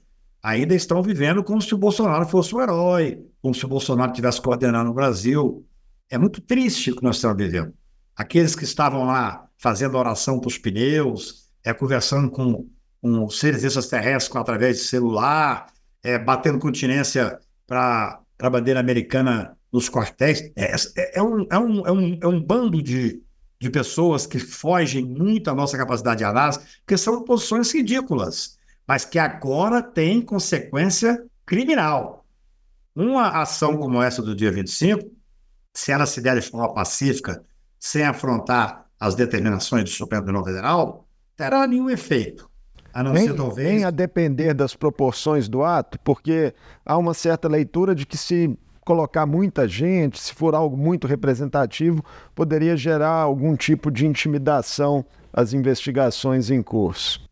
ainda 0.47 0.77
estão 0.77 1.03
vivendo 1.03 1.43
como 1.43 1.61
se 1.61 1.75
o 1.75 1.79
Bolsonaro 1.79 2.25
fosse 2.25 2.55
um 2.55 2.61
herói, 2.61 3.21
como 3.43 3.53
se 3.53 3.65
o 3.65 3.69
Bolsonaro 3.69 4.13
estivesse 4.13 4.41
coordenando 4.41 4.93
o 4.93 4.95
Brasil. 4.95 5.67
É 6.09 6.17
muito 6.17 6.41
triste 6.41 6.93
o 6.93 6.97
que 6.97 7.03
nós 7.03 7.17
estamos 7.17 7.37
vivendo. 7.37 7.75
Aqueles 8.15 8.55
que 8.55 8.63
estavam 8.63 9.05
lá 9.07 9.49
fazendo 9.59 9.99
oração 9.99 10.39
para 10.39 10.47
os 10.47 10.57
pneus, 10.57 11.49
é, 11.65 11.75
conversando 11.75 12.31
com, 12.31 12.65
com 13.03 13.29
seres 13.29 13.65
extraterrestres 13.65 14.37
através 14.37 14.77
de 14.77 14.85
celular, 14.85 15.67
é, 16.01 16.17
batendo 16.17 16.61
continência 16.61 17.41
para 17.67 18.21
a 18.39 18.49
bandeira 18.49 18.79
americana 18.79 19.59
nos 19.73 19.91
quartéis. 19.91 20.43
É, 20.55 20.77
é, 20.97 21.19
é, 21.19 21.23
um, 21.25 21.45
é, 21.51 21.59
um, 21.59 21.87
é, 21.89 21.91
um, 21.91 22.19
é 22.23 22.27
um 22.29 22.41
bando 22.41 22.81
de, 22.81 23.21
de 23.61 23.69
pessoas 23.69 24.29
que 24.29 24.39
fogem 24.39 25.05
muito 25.05 25.51
à 25.51 25.55
nossa 25.57 25.77
capacidade 25.77 26.19
de 26.19 26.25
análise, 26.25 26.61
que 26.87 26.97
são 26.97 27.25
posições 27.25 27.75
ridículas, 27.75 28.56
mas 28.87 29.05
que 29.05 29.19
agora 29.19 29.83
têm 29.83 30.21
consequência 30.21 31.25
criminal. 31.45 32.25
Uma 32.95 33.41
ação 33.41 33.77
como 33.77 34.03
essa 34.03 34.23
do 34.23 34.35
dia 34.35 34.51
25, 34.51 35.11
se 35.75 35.93
ela 35.93 36.07
se 36.07 36.21
der 36.21 36.41
de 36.41 36.49
forma 36.49 36.73
pacífica, 36.73 37.45
sem 37.79 38.05
afrontar 38.05 38.87
as 38.99 39.15
determinações 39.15 39.85
do 39.85 39.91
Supremo 39.91 40.25
Tribunal 40.25 40.47
Federal, 40.47 41.09
terá 41.37 41.67
nenhum 41.67 41.91
efeito. 41.91 42.49
A 42.95 43.03
não 43.03 43.13
nem, 43.13 43.27
ser 43.27 43.35
talvez. 43.35 43.69
Nem 43.69 43.85
a 43.85 43.91
depender 43.91 44.55
das 44.55 44.75
proporções 44.75 45.49
do 45.49 45.63
ato, 45.63 45.99
porque 46.03 46.55
há 46.85 46.97
uma 46.97 47.13
certa 47.13 47.47
leitura 47.47 47.95
de 47.95 48.07
que 48.07 48.17
se 48.17 48.59
colocar 48.87 49.27
muita 49.27 49.69
gente, 49.69 50.19
se 50.19 50.33
for 50.33 50.55
algo 50.55 50.77
muito 50.77 51.07
representativo, 51.07 52.03
poderia 52.35 52.77
gerar 52.77 53.11
algum 53.11 53.55
tipo 53.55 53.91
de 53.91 54.07
intimidação 54.07 55.05
às 55.33 55.53
investigações 55.53 56.51
em 56.51 56.63
curso. 56.63 57.26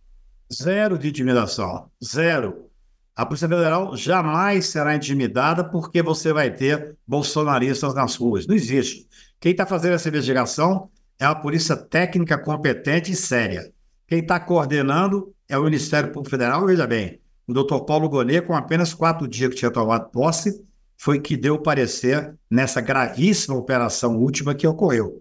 Zero 0.54 0.96
de 0.98 1.08
intimidação. 1.08 1.90
Zero. 2.02 2.70
A 3.16 3.24
Polícia 3.24 3.48
Federal 3.48 3.96
jamais 3.96 4.66
será 4.66 4.94
intimidada 4.94 5.64
porque 5.64 6.02
você 6.02 6.32
vai 6.32 6.50
ter 6.50 6.96
bolsonaristas 7.06 7.94
nas 7.94 8.16
ruas. 8.16 8.46
Não 8.46 8.54
existe. 8.54 9.08
Quem 9.40 9.52
está 9.52 9.66
fazendo 9.66 9.94
essa 9.94 10.08
investigação 10.08 10.90
é 11.18 11.24
a 11.24 11.34
polícia 11.34 11.76
técnica 11.76 12.38
competente 12.38 13.12
e 13.12 13.16
séria. 13.16 13.72
Quem 14.06 14.20
está 14.20 14.38
coordenando 14.38 15.32
é 15.48 15.58
o 15.58 15.64
Ministério 15.64 16.10
Público 16.10 16.30
Federal, 16.30 16.66
veja 16.66 16.86
bem, 16.86 17.20
o 17.46 17.52
doutor 17.52 17.84
Paulo 17.84 18.08
Gonet, 18.08 18.46
com 18.46 18.54
apenas 18.54 18.94
quatro 18.94 19.28
dias 19.28 19.50
que 19.50 19.56
tinha 19.56 19.70
tomado 19.70 20.10
posse, 20.10 20.64
foi 20.96 21.20
que 21.20 21.36
deu 21.36 21.58
parecer 21.58 22.34
nessa 22.50 22.80
gravíssima 22.80 23.56
operação 23.56 24.16
última 24.16 24.54
que 24.54 24.66
ocorreu. 24.66 25.20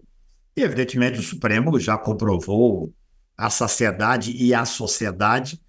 E, 0.56 0.62
evidentemente, 0.62 1.18
o 1.18 1.22
Supremo 1.22 1.78
já 1.78 1.98
comprovou 1.98 2.92
à 3.36 3.50
sociedade 3.50 4.32
e 4.32 4.54
à 4.54 4.64
sociedade 4.64 5.60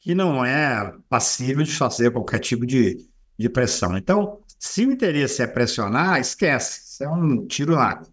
que 0.00 0.14
não 0.14 0.44
é 0.44 0.92
passível 1.08 1.64
de 1.64 1.72
fazer 1.72 2.10
qualquer 2.10 2.40
tipo 2.40 2.66
de, 2.66 2.98
de 3.38 3.48
pressão. 3.48 3.96
Então, 3.96 4.40
se 4.58 4.84
o 4.84 4.92
interesse 4.92 5.42
é 5.42 5.46
pressionar, 5.46 6.20
esquece, 6.20 6.80
isso 6.84 7.04
é 7.04 7.08
um 7.08 7.46
tiro 7.46 7.76
na 7.76 7.84
água. 7.84 8.08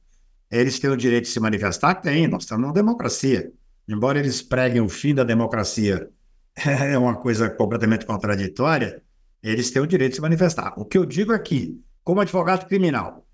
Eles 0.51 0.79
têm 0.79 0.89
o 0.89 0.97
direito 0.97 1.25
de 1.25 1.31
se 1.31 1.39
manifestar? 1.39 1.95
Tem, 1.95 2.27
nós 2.27 2.43
estamos 2.43 2.61
numa 2.61 2.73
democracia 2.73 3.51
embora 3.89 4.19
eles 4.19 4.41
preguem 4.41 4.81
o 4.81 4.87
fim 4.87 5.15
da 5.15 5.23
democracia, 5.23 6.09
é 6.55 6.97
uma 6.97 7.15
coisa 7.15 7.49
completamente 7.49 8.05
contraditória, 8.05 9.01
eles 9.41 9.71
têm 9.71 9.81
o 9.81 9.87
direito 9.87 10.11
de 10.11 10.15
se 10.17 10.21
manifestar. 10.21 10.73
O 10.77 10.85
que 10.85 10.97
eu 10.97 11.05
digo 11.05 11.33
aqui, 11.33 11.81
como 12.03 12.21
advogado 12.21 12.67
criminal, 12.67 13.25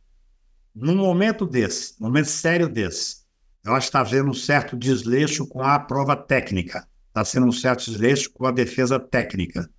num 0.74 0.96
momento 0.96 1.46
desse, 1.46 2.00
num 2.00 2.08
momento 2.08 2.28
sério 2.28 2.70
desse, 2.70 3.25
que 3.74 3.80
está 3.80 4.02
havendo 4.02 4.30
um 4.30 4.34
certo 4.34 4.78
desleixo 4.78 5.48
com 5.48 5.62
a 5.62 5.80
prova 5.80 6.16
técnica, 6.16 6.88
está 7.08 7.26
sendo 7.26 7.48
um 7.48 7.52
certo 7.52 7.86
desleixo 7.86 8.32
com 8.32 8.46
a 8.46 8.52
defesa 8.52 9.00
técnica. 9.00 9.70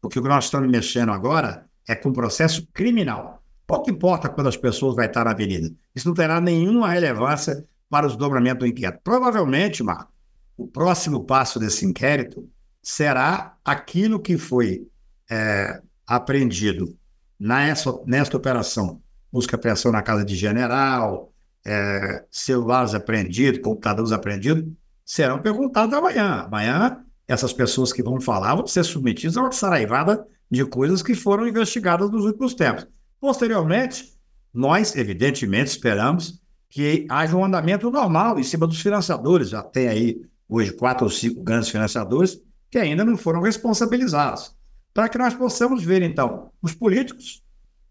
Porque 0.00 0.18
o 0.18 0.22
que 0.22 0.28
nós 0.28 0.44
estamos 0.44 0.70
mexendo 0.70 1.12
agora 1.12 1.66
é 1.88 1.94
com 1.94 2.10
o 2.10 2.12
processo 2.12 2.66
criminal. 2.72 3.42
Pouco 3.66 3.90
importa 3.90 4.28
quando 4.28 4.48
as 4.48 4.56
pessoas 4.56 4.94
vão 4.94 5.04
estar 5.04 5.24
na 5.24 5.30
avenida. 5.30 5.72
Isso 5.94 6.06
não 6.06 6.14
terá 6.14 6.40
nenhuma 6.40 6.90
relevância 6.90 7.64
para 7.88 8.06
o 8.06 8.08
desdobramento 8.08 8.60
do 8.60 8.66
inquérito. 8.66 9.00
Provavelmente, 9.02 9.82
Marco, 9.82 10.12
o 10.56 10.66
próximo 10.66 11.24
passo 11.24 11.58
desse 11.58 11.84
inquérito 11.84 12.48
será 12.82 13.56
aquilo 13.64 14.20
que 14.20 14.36
foi 14.36 14.86
é, 15.30 15.80
apreendido 16.06 16.96
nessa, 17.38 17.92
nesta 18.06 18.36
operação, 18.36 19.00
busca 19.32 19.56
apreensão 19.56 19.90
na 19.90 20.02
casa 20.02 20.24
de 20.24 20.36
general, 20.36 21.31
é, 21.64 22.24
celulares 22.30 22.94
apreendidos, 22.94 23.60
computadores 23.60 24.12
apreendidos, 24.12 24.64
serão 25.04 25.40
perguntados 25.40 25.94
amanhã. 25.94 26.44
Amanhã, 26.46 27.04
essas 27.26 27.52
pessoas 27.52 27.92
que 27.92 28.02
vão 28.02 28.20
falar 28.20 28.54
vão 28.54 28.66
ser 28.66 28.84
submetidas 28.84 29.36
a 29.36 29.42
uma 29.42 29.52
saraivada 29.52 30.26
de 30.50 30.64
coisas 30.64 31.02
que 31.02 31.14
foram 31.14 31.46
investigadas 31.46 32.10
nos 32.10 32.24
últimos 32.24 32.54
tempos. 32.54 32.86
Posteriormente, 33.20 34.12
nós, 34.52 34.94
evidentemente, 34.96 35.70
esperamos 35.70 36.40
que 36.68 37.06
haja 37.08 37.36
um 37.36 37.44
andamento 37.44 37.90
normal 37.90 38.38
em 38.38 38.42
cima 38.42 38.66
dos 38.66 38.80
financiadores. 38.80 39.50
Já 39.50 39.62
tem 39.62 39.88
aí 39.88 40.22
hoje 40.48 40.72
quatro 40.72 41.04
ou 41.04 41.10
cinco 41.10 41.42
grandes 41.42 41.68
financiadores 41.68 42.40
que 42.70 42.78
ainda 42.78 43.04
não 43.04 43.16
foram 43.16 43.40
responsabilizados. 43.40 44.54
Para 44.92 45.08
que 45.08 45.16
nós 45.16 45.34
possamos 45.34 45.82
ver, 45.82 46.02
então, 46.02 46.50
os 46.60 46.74
políticos, 46.74 47.42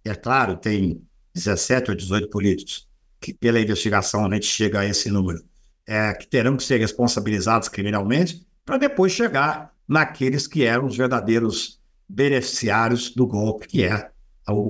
é 0.03 0.13
claro, 0.13 0.57
tem 0.57 1.01
17 1.33 1.91
ou 1.91 1.97
18 1.97 2.29
políticos 2.29 2.90
que, 3.21 3.33
pela 3.33 3.59
investigação, 3.59 4.25
a 4.25 4.33
gente 4.33 4.47
chega 4.47 4.79
a 4.79 4.85
esse 4.85 5.09
número, 5.09 5.43
é, 5.87 6.13
que 6.13 6.27
terão 6.27 6.57
que 6.57 6.63
ser 6.63 6.79
responsabilizados 6.79 7.69
criminalmente, 7.69 8.45
para 8.65 8.77
depois 8.77 9.11
chegar 9.11 9.71
naqueles 9.87 10.47
que 10.47 10.63
eram 10.63 10.87
os 10.87 10.97
verdadeiros 10.97 11.79
beneficiários 12.09 13.11
do 13.13 13.27
golpe, 13.27 13.67
que 13.67 13.83
é 13.83 13.91
a, 13.93 14.11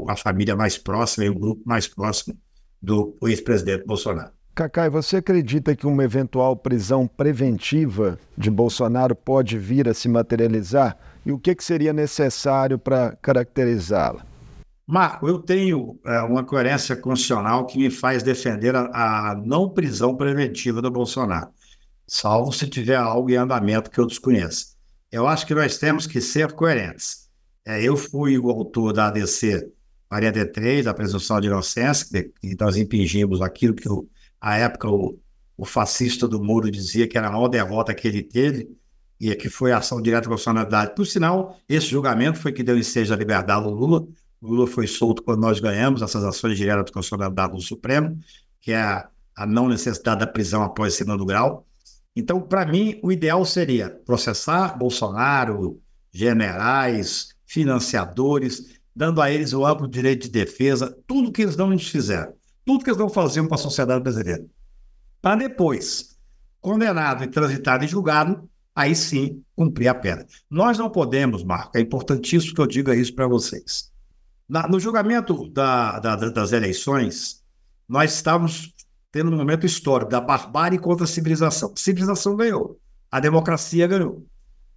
a 0.09 0.15
família 0.17 0.55
mais 0.55 0.77
próxima 0.77 1.25
e 1.25 1.29
o 1.29 1.39
grupo 1.39 1.61
mais 1.65 1.87
próximo 1.87 2.37
do 2.81 3.17
ex-presidente 3.23 3.85
Bolsonaro. 3.85 4.31
Cacai, 4.53 4.89
você 4.89 5.17
acredita 5.17 5.75
que 5.75 5.87
uma 5.87 6.03
eventual 6.03 6.57
prisão 6.57 7.07
preventiva 7.07 8.19
de 8.37 8.51
Bolsonaro 8.51 9.15
pode 9.15 9.57
vir 9.57 9.87
a 9.87 9.93
se 9.93 10.09
materializar? 10.09 10.97
E 11.25 11.31
o 11.31 11.39
que, 11.39 11.55
que 11.55 11.63
seria 11.63 11.93
necessário 11.93 12.77
para 12.77 13.15
caracterizá-la? 13.21 14.25
Marco, 14.91 15.25
eu 15.25 15.39
tenho 15.39 15.97
é, 16.03 16.19
uma 16.19 16.43
coerência 16.43 16.97
constitucional 16.97 17.65
que 17.65 17.77
me 17.77 17.89
faz 17.89 18.23
defender 18.23 18.75
a, 18.75 19.31
a, 19.31 19.35
não 19.35 19.69
prisão 19.69 20.17
preventiva 20.17 20.81
do 20.81 20.91
Bolsonaro, 20.91 21.49
salvo 22.05 22.51
se 22.51 22.67
tiver 22.67 22.97
algo 22.97 23.29
em 23.29 23.37
andamento 23.37 23.89
que 23.89 23.97
eu 23.97 24.05
desconheça. 24.05 24.75
Eu 25.09 25.29
acho 25.29 25.47
que 25.47 25.55
nós 25.55 25.77
temos 25.77 26.05
que 26.05 26.19
ser 26.19 26.51
coerentes. 26.51 27.29
É, 27.63 27.81
eu 27.81 27.95
fui 27.95 28.37
o 28.37 28.49
autor 28.49 28.91
da 28.91 29.07
ADC 29.07 29.71
43, 30.09 30.83
da 30.83 30.93
presunção 30.93 31.39
de 31.39 31.47
inocência, 31.47 32.29
e 32.43 32.53
nós 32.59 32.75
impingimos 32.75 33.41
aquilo 33.41 33.73
que 33.73 33.87
à 34.41 34.57
época, 34.57 34.89
o, 34.89 35.17
o 35.55 35.63
fascista 35.63 36.27
do 36.27 36.43
Moro 36.43 36.69
dizia 36.69 37.07
que 37.07 37.17
era 37.17 37.29
a 37.29 37.31
maior 37.31 37.47
derrota 37.47 37.95
que 37.95 38.09
ele 38.09 38.23
teve 38.23 38.69
e 39.17 39.33
que 39.35 39.49
foi 39.49 39.71
a 39.71 39.77
ação 39.77 40.01
direta 40.01 40.27
a 40.27 40.31
personalidade. 40.31 40.95
Por 40.95 41.05
sinal, 41.05 41.57
esse 41.69 41.85
julgamento 41.85 42.39
foi 42.39 42.51
que 42.51 42.61
deu 42.61 42.77
ensejo 42.77 43.13
à 43.13 43.15
liberdade 43.15 43.63
do 43.63 43.69
Lula. 43.69 44.05
Lula 44.41 44.67
foi 44.67 44.87
solto 44.87 45.21
quando 45.23 45.41
nós 45.41 45.59
ganhamos 45.59 46.01
essas 46.01 46.23
ações 46.23 46.57
diretas 46.57 46.85
de 46.85 46.91
constitucionalidade 46.91 47.53
do 47.53 47.61
Supremo, 47.61 48.19
que 48.59 48.71
é 48.71 48.81
a, 48.81 49.09
a 49.35 49.45
não 49.45 49.67
necessidade 49.67 50.21
da 50.21 50.27
prisão 50.27 50.63
após 50.63 50.93
segundo 50.93 51.25
grau. 51.25 51.65
Então, 52.15 52.41
para 52.41 52.65
mim, 52.65 52.99
o 53.03 53.11
ideal 53.11 53.45
seria 53.45 53.89
processar 53.89 54.77
Bolsonaro, 54.77 55.79
generais, 56.11 57.35
financiadores, 57.45 58.79
dando 58.95 59.21
a 59.21 59.31
eles 59.31 59.53
o 59.53 59.65
amplo 59.65 59.87
direito 59.87 60.23
de 60.23 60.29
defesa, 60.29 60.97
tudo 61.07 61.31
que 61.31 61.43
eles 61.43 61.55
não 61.55 61.77
fizeram 61.77 62.33
tudo 62.65 62.83
que 62.83 62.89
eles 62.89 62.97
vão 62.97 63.09
fazer 63.09 63.43
para 63.47 63.55
a 63.55 63.57
sociedade 63.57 64.01
brasileira. 64.01 64.45
Para 65.21 65.35
depois, 65.35 66.17
condenado 66.59 67.23
e 67.23 67.27
transitado 67.27 67.83
e 67.83 67.87
julgado, 67.87 68.49
aí 68.75 68.95
sim 68.95 69.43
cumprir 69.55 69.87
a 69.87 69.95
pena. 69.95 70.25
Nós 70.49 70.77
não 70.77 70.89
podemos, 70.89 71.43
Marco, 71.43 71.77
é 71.77 71.81
importantíssimo 71.81 72.53
que 72.53 72.61
eu 72.61 72.67
diga 72.67 72.95
isso 72.95 73.13
para 73.13 73.27
vocês. 73.27 73.91
Na, 74.51 74.67
no 74.67 74.81
julgamento 74.81 75.47
da, 75.47 75.97
da, 75.99 76.15
das 76.17 76.51
eleições, 76.51 77.41
nós 77.87 78.15
estávamos 78.15 78.73
tendo 79.09 79.31
um 79.31 79.37
momento 79.37 79.65
histórico 79.65 80.11
da 80.11 80.19
barbárie 80.19 80.77
contra 80.77 81.05
a 81.05 81.07
civilização. 81.07 81.71
Civilização 81.73 82.35
ganhou, 82.35 82.77
a 83.09 83.21
democracia 83.21 83.87
ganhou. 83.87 84.25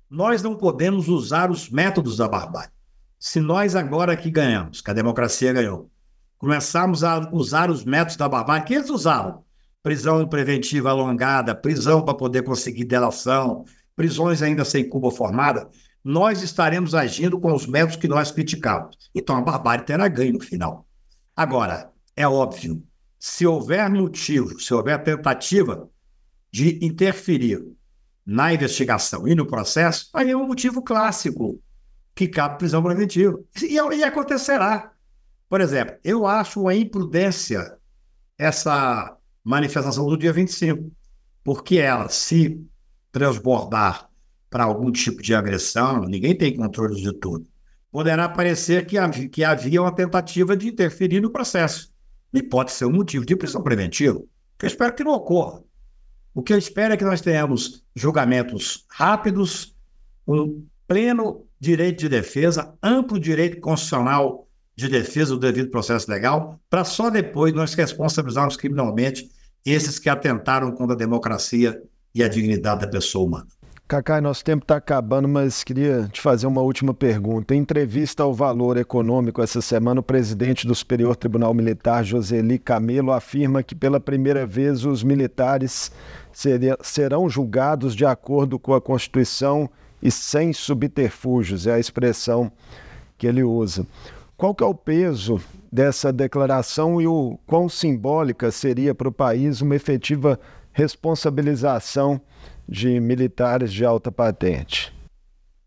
Nós 0.09 0.45
não 0.45 0.57
podemos 0.57 1.09
usar 1.09 1.51
os 1.51 1.69
métodos 1.69 2.19
da 2.19 2.29
barbárie. 2.29 2.71
Se 3.19 3.41
nós 3.41 3.75
agora 3.75 4.17
que 4.17 4.31
ganhamos, 4.31 4.81
que 4.81 4.93
a 4.93 4.95
democracia 4.95 5.53
ganhou, 5.53 5.91
começarmos 6.39 7.03
a 7.03 7.29
usar 7.33 7.69
os 7.69 7.85
métodos 7.85 8.17
da 8.17 8.29
barbárie 8.29 8.67
que 8.67 8.75
eles 8.75 8.91
usavam, 8.91 9.43
prisão 9.83 10.25
preventiva 10.29 10.91
alongada, 10.91 11.53
prisão 11.53 12.01
para 12.01 12.15
poder 12.15 12.45
conseguir 12.45 12.85
delação, 12.85 13.65
prisões 13.97 14.41
ainda 14.41 14.65
sem 14.65 14.89
culpa 14.89 15.11
formada, 15.11 15.69
nós 16.05 16.43
estaremos 16.43 16.95
agindo 16.95 17.40
com 17.40 17.53
os 17.55 17.67
métodos 17.67 17.97
que 17.97 18.07
nós 18.07 18.31
criticamos. 18.31 18.97
Então 19.14 19.37
a 19.37 19.40
barbárie 19.40 19.87
terá 19.87 20.07
ganho 20.07 20.35
no 20.35 20.40
final. 20.40 20.87
Agora, 21.35 21.90
é 22.14 22.29
óbvio, 22.29 22.83
se 23.19 23.47
houver 23.47 23.88
motivo, 23.88 24.61
se 24.61 24.75
houver 24.75 25.03
tentativa 25.03 25.88
de 26.53 26.79
interferir 26.85 27.67
na 28.25 28.53
investigação 28.53 29.27
e 29.27 29.35
no 29.35 29.47
processo, 29.47 30.11
aí 30.12 30.31
é 30.31 30.37
um 30.37 30.47
motivo 30.47 30.83
clássico 30.83 31.59
que 32.14 32.29
cabe 32.29 32.59
prisão 32.59 32.83
preventiva. 32.83 33.40
E, 33.62 33.75
e 33.75 34.05
acontecerá. 34.05 34.93
Por 35.49 35.61
exemplo, 35.61 35.97
eu 36.05 36.27
acho 36.27 36.61
uma 36.61 36.75
imprudência 36.75 37.77
essa 38.38 39.17
manifestação 39.43 40.07
do 40.07 40.17
dia 40.17 40.33
25, 40.33 40.90
porque 41.43 41.79
ela, 41.79 42.09
se 42.09 42.61
transbordar 43.11 44.09
para 44.55 44.62
algum 44.62 44.93
tipo 44.93 45.21
de 45.21 45.35
agressão, 45.35 46.03
ninguém 46.05 46.33
tem 46.33 46.57
controle 46.57 46.95
de 46.95 47.12
tudo, 47.12 47.45
poderá 47.90 48.29
parecer 48.29 48.87
que 48.87 48.97
havia, 48.97 49.29
que 49.29 49.43
havia 49.43 49.83
uma 49.83 49.90
tentativa 49.90 50.57
de 50.57 50.69
interferir 50.69 51.21
no 51.21 51.29
processo. 51.29 51.93
E 52.33 52.40
pode 52.40 52.71
ser 52.71 52.85
um 52.85 52.93
motivo 52.93 53.27
de 53.27 53.35
prisão 53.35 53.64
preventiva, 53.64 54.23
que 54.57 54.64
eu 54.64 54.69
espero 54.69 54.95
que 54.95 55.03
não 55.03 55.11
ocorra. 55.11 55.61
O 56.33 56.40
que 56.40 56.53
eu 56.53 56.57
espero 56.57 56.95
é 56.95 56.97
que 56.97 57.05
nós 57.05 57.21
tenhamos 57.21 57.83
julgamentos 57.97 58.85
rápidos, 58.88 59.75
um 60.25 60.64
pleno 60.87 61.45
direito 61.59 61.99
de 61.99 62.09
defesa, 62.09 62.77
amplo 62.81 63.19
direito 63.19 63.61
constitucional 63.61 64.47
de 64.77 64.87
defesa 64.87 65.35
do 65.35 65.40
devido 65.40 65.69
processo 65.69 66.09
legal, 66.09 66.61
para 66.71 66.85
só 66.85 67.11
depois 67.11 67.53
nós 67.53 67.75
responsabilizarmos 67.75 68.57
criminalmente 68.57 69.29
esses 69.67 69.99
que 69.99 70.09
atentaram 70.09 70.71
contra 70.71 70.95
a 70.95 70.99
democracia 70.99 71.83
e 72.14 72.23
a 72.23 72.29
dignidade 72.29 72.83
da 72.83 72.87
pessoa 72.87 73.27
humana. 73.27 73.49
Cacai, 73.87 74.18
nosso 74.18 74.42
tempo 74.42 74.64
está 74.64 74.77
acabando, 74.77 75.29
mas 75.29 75.62
queria 75.62 76.09
te 76.11 76.18
fazer 76.18 76.47
uma 76.47 76.62
última 76.62 76.94
pergunta. 76.94 77.55
Em 77.55 77.59
entrevista 77.59 78.23
ao 78.23 78.33
Valor 78.33 78.79
Econômico 78.79 79.42
essa 79.42 79.61
semana, 79.61 80.01
o 80.01 80.03
presidente 80.03 80.66
do 80.66 80.75
Superior 80.75 81.14
Tribunal 81.14 81.53
Militar, 81.53 82.03
Joseli 82.03 82.59
Camelo, 82.59 83.12
afirma 83.12 83.62
que 83.62 83.75
pela 83.75 84.01
primeira 84.01 84.47
vez 84.47 84.87
os 84.87 85.03
militares 85.03 85.92
seria, 86.33 86.79
serão 86.81 87.29
julgados 87.29 87.94
de 87.94 88.07
acordo 88.07 88.59
com 88.59 88.73
a 88.73 88.81
Constituição 88.81 89.68
e 90.03 90.11
sem 90.11 90.55
subterfúgios, 90.55 91.66
é 91.66 91.75
a 91.75 91.79
expressão 91.79 92.51
que 93.18 93.27
ele 93.27 93.42
usa. 93.42 93.87
Qual 94.35 94.55
que 94.55 94.64
é 94.64 94.66
o 94.66 94.75
peso 94.75 95.38
dessa 95.70 96.11
declaração 96.11 97.03
e 97.03 97.07
o 97.07 97.38
quão 97.47 97.68
simbólica 97.68 98.51
seria 98.51 98.94
para 98.94 99.09
o 99.09 99.12
país 99.12 99.61
uma 99.61 99.77
efetiva 99.77 100.40
responsabilização 100.73 102.20
de 102.68 103.00
militares 103.00 103.72
de 103.72 103.85
alta 103.85 104.11
patente. 104.11 104.92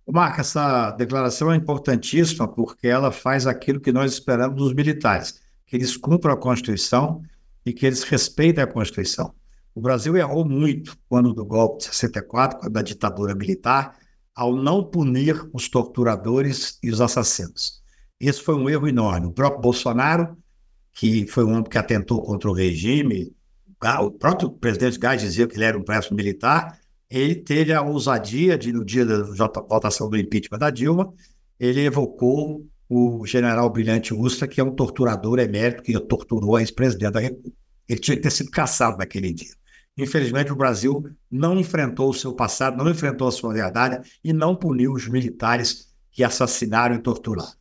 Marca, 0.10 0.41
essa 0.41 0.91
declaração 0.91 1.51
é 1.51 1.55
importantíssima 1.55 2.47
porque 2.47 2.88
ela 2.88 3.12
faz 3.12 3.45
aquilo 3.45 3.81
que 3.81 3.91
nós 3.91 4.13
esperamos 4.13 4.55
dos 4.55 4.73
militares, 4.73 5.41
que 5.65 5.75
eles 5.75 5.97
cumpram 5.97 6.33
a 6.33 6.38
Constituição 6.38 7.21
e 7.65 7.73
que 7.73 7.86
eles 7.86 8.03
respeitem 8.03 8.63
a 8.63 8.67
Constituição. 8.67 9.33
O 9.75 9.81
Brasil 9.81 10.15
errou 10.15 10.45
muito 10.45 10.97
quando 11.10 11.33
do 11.33 11.45
golpe 11.45 11.79
de 11.79 11.86
64, 11.86 12.60
quando 12.60 12.71
da 12.71 12.81
ditadura 12.81 13.36
militar, 13.36 13.97
ao 14.33 14.55
não 14.55 14.83
punir 14.83 15.49
os 15.53 15.67
torturadores 15.67 16.79
e 16.81 16.89
os 16.89 17.01
assassinos. 17.01 17.81
Esse 18.19 18.41
foi 18.41 18.55
um 18.55 18.69
erro 18.69 18.88
enorme. 18.88 19.27
O 19.27 19.31
próprio 19.31 19.62
Bolsonaro, 19.62 20.38
que 20.93 21.27
foi 21.27 21.43
um 21.43 21.51
homem 21.51 21.63
que 21.63 21.77
atentou 21.77 22.21
contra 22.21 22.49
o 22.49 22.53
regime, 22.53 23.36
o 24.01 24.12
próprio 24.12 24.49
presidente 24.51 24.97
Gás 24.97 25.21
dizia 25.21 25.47
que 25.47 25.55
ele 25.55 25.65
era 25.65 25.77
um 25.77 25.83
preço 25.83 26.15
militar, 26.15 26.79
ele 27.10 27.36
teve 27.36 27.74
a 27.74 27.82
ousadia 27.82 28.58
de, 28.58 28.74
no 28.74 28.84
dia 28.84 29.06
da 29.06 29.24
votação 29.24 30.10
do 30.10 30.17
impeachment 30.17 30.60
da 30.60 30.70
Dilma, 30.70 31.13
ele 31.60 31.82
evocou 31.86 32.65
o 32.89 33.26
general 33.26 33.70
Brilhante 33.70 34.13
Ustra, 34.13 34.48
que 34.48 34.62
é 34.62 34.63
um 34.63 34.72
torturador 34.72 35.39
emérito 35.39 35.84
que 35.84 35.98
torturou 36.00 36.56
a 36.56 36.62
ex-presidente 36.62 37.13
da 37.13 37.20
República. 37.20 37.58
Ele 37.88 38.00
tinha 38.00 38.17
que 38.17 38.24
ter 38.24 38.32
sido 38.32 38.52
caçado 38.52 38.98
naquele 38.98 39.34
dia. 39.34 39.54
Infelizmente, 39.98 40.52
o 40.52 40.56
Brasil 40.56 41.04
não 41.32 41.58
enfrentou 41.60 42.10
o 42.10 42.13
seu 42.13 42.34
passado, 42.34 42.78
não 42.78 42.89
enfrentou 42.89 43.28
a 43.28 43.32
sua 43.32 43.54
verdade 43.54 44.08
e 44.24 44.32
não 44.32 44.56
puniu 44.56 44.93
os 44.93 45.08
militares 45.08 45.88
que 46.12 46.24
assassinaram 46.24 46.96
e 46.96 47.00
torturaram. 47.00 47.52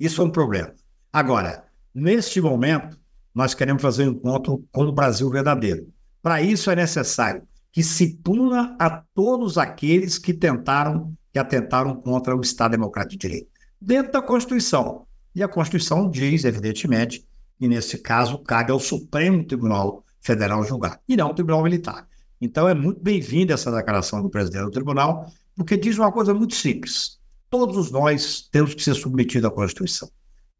Isso 0.00 0.22
é 0.22 0.24
um 0.24 0.30
problema. 0.30 0.72
Agora, 1.12 1.64
neste 1.94 2.40
momento, 2.40 2.98
nós 3.34 3.54
queremos 3.54 3.82
fazer 3.82 4.08
um 4.08 4.12
encontro 4.12 4.64
com 4.72 4.84
o 4.84 4.92
Brasil 4.92 5.28
verdadeiro. 5.30 5.92
Para 6.22 6.40
isso 6.40 6.70
é 6.70 6.76
necessário 6.76 7.42
que 7.72 7.82
se 7.82 8.18
puna 8.22 8.76
a 8.78 8.90
todos 8.90 9.56
aqueles 9.56 10.18
que 10.18 10.34
tentaram, 10.34 11.14
que 11.32 11.38
atentaram 11.38 11.96
contra 11.96 12.36
o 12.36 12.42
Estado 12.42 12.72
Democrático 12.72 13.12
de 13.12 13.28
Direito, 13.28 13.48
dentro 13.80 14.12
da 14.12 14.20
Constituição. 14.20 15.06
E 15.34 15.42
a 15.42 15.48
Constituição 15.48 16.10
diz, 16.10 16.44
evidentemente, 16.44 17.26
que 17.58 17.66
nesse 17.66 17.96
caso 17.96 18.38
cabe 18.38 18.70
ao 18.70 18.78
Supremo 18.78 19.42
Tribunal 19.42 20.04
Federal 20.20 20.62
julgar, 20.62 21.00
e 21.08 21.16
não 21.16 21.28
ao 21.28 21.34
Tribunal 21.34 21.62
Militar. 21.62 22.06
Então 22.40 22.68
é 22.68 22.74
muito 22.74 23.00
bem-vinda 23.00 23.54
essa 23.54 23.72
declaração 23.72 24.22
do 24.22 24.28
presidente 24.28 24.64
do 24.64 24.70
tribunal, 24.70 25.26
porque 25.56 25.76
diz 25.76 25.96
uma 25.96 26.12
coisa 26.12 26.34
muito 26.34 26.54
simples. 26.54 27.18
Todos 27.48 27.90
nós 27.90 28.48
temos 28.50 28.74
que 28.74 28.82
ser 28.82 28.94
submetidos 28.94 29.48
à 29.48 29.50
Constituição. 29.50 30.10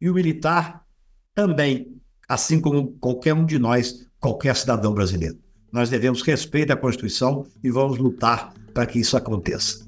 E 0.01 0.09
o 0.09 0.14
militar 0.14 0.85
também, 1.35 2.01
assim 2.29 2.61
como 2.61 2.92
qualquer 2.98 3.35
um 3.35 3.44
de 3.44 3.59
nós, 3.59 4.07
qualquer 4.18 4.57
cidadão 4.57 4.94
brasileiro. 4.94 5.38
Nós 5.72 5.88
devemos 5.88 6.22
respeitar 6.22 6.74
a 6.74 6.76
Constituição 6.76 7.44
e 7.64 7.70
vamos 7.70 7.98
lutar 7.98 8.52
para 8.74 8.85
que 8.87 9.00
isso 9.00 9.16
aconteça. 9.16 9.85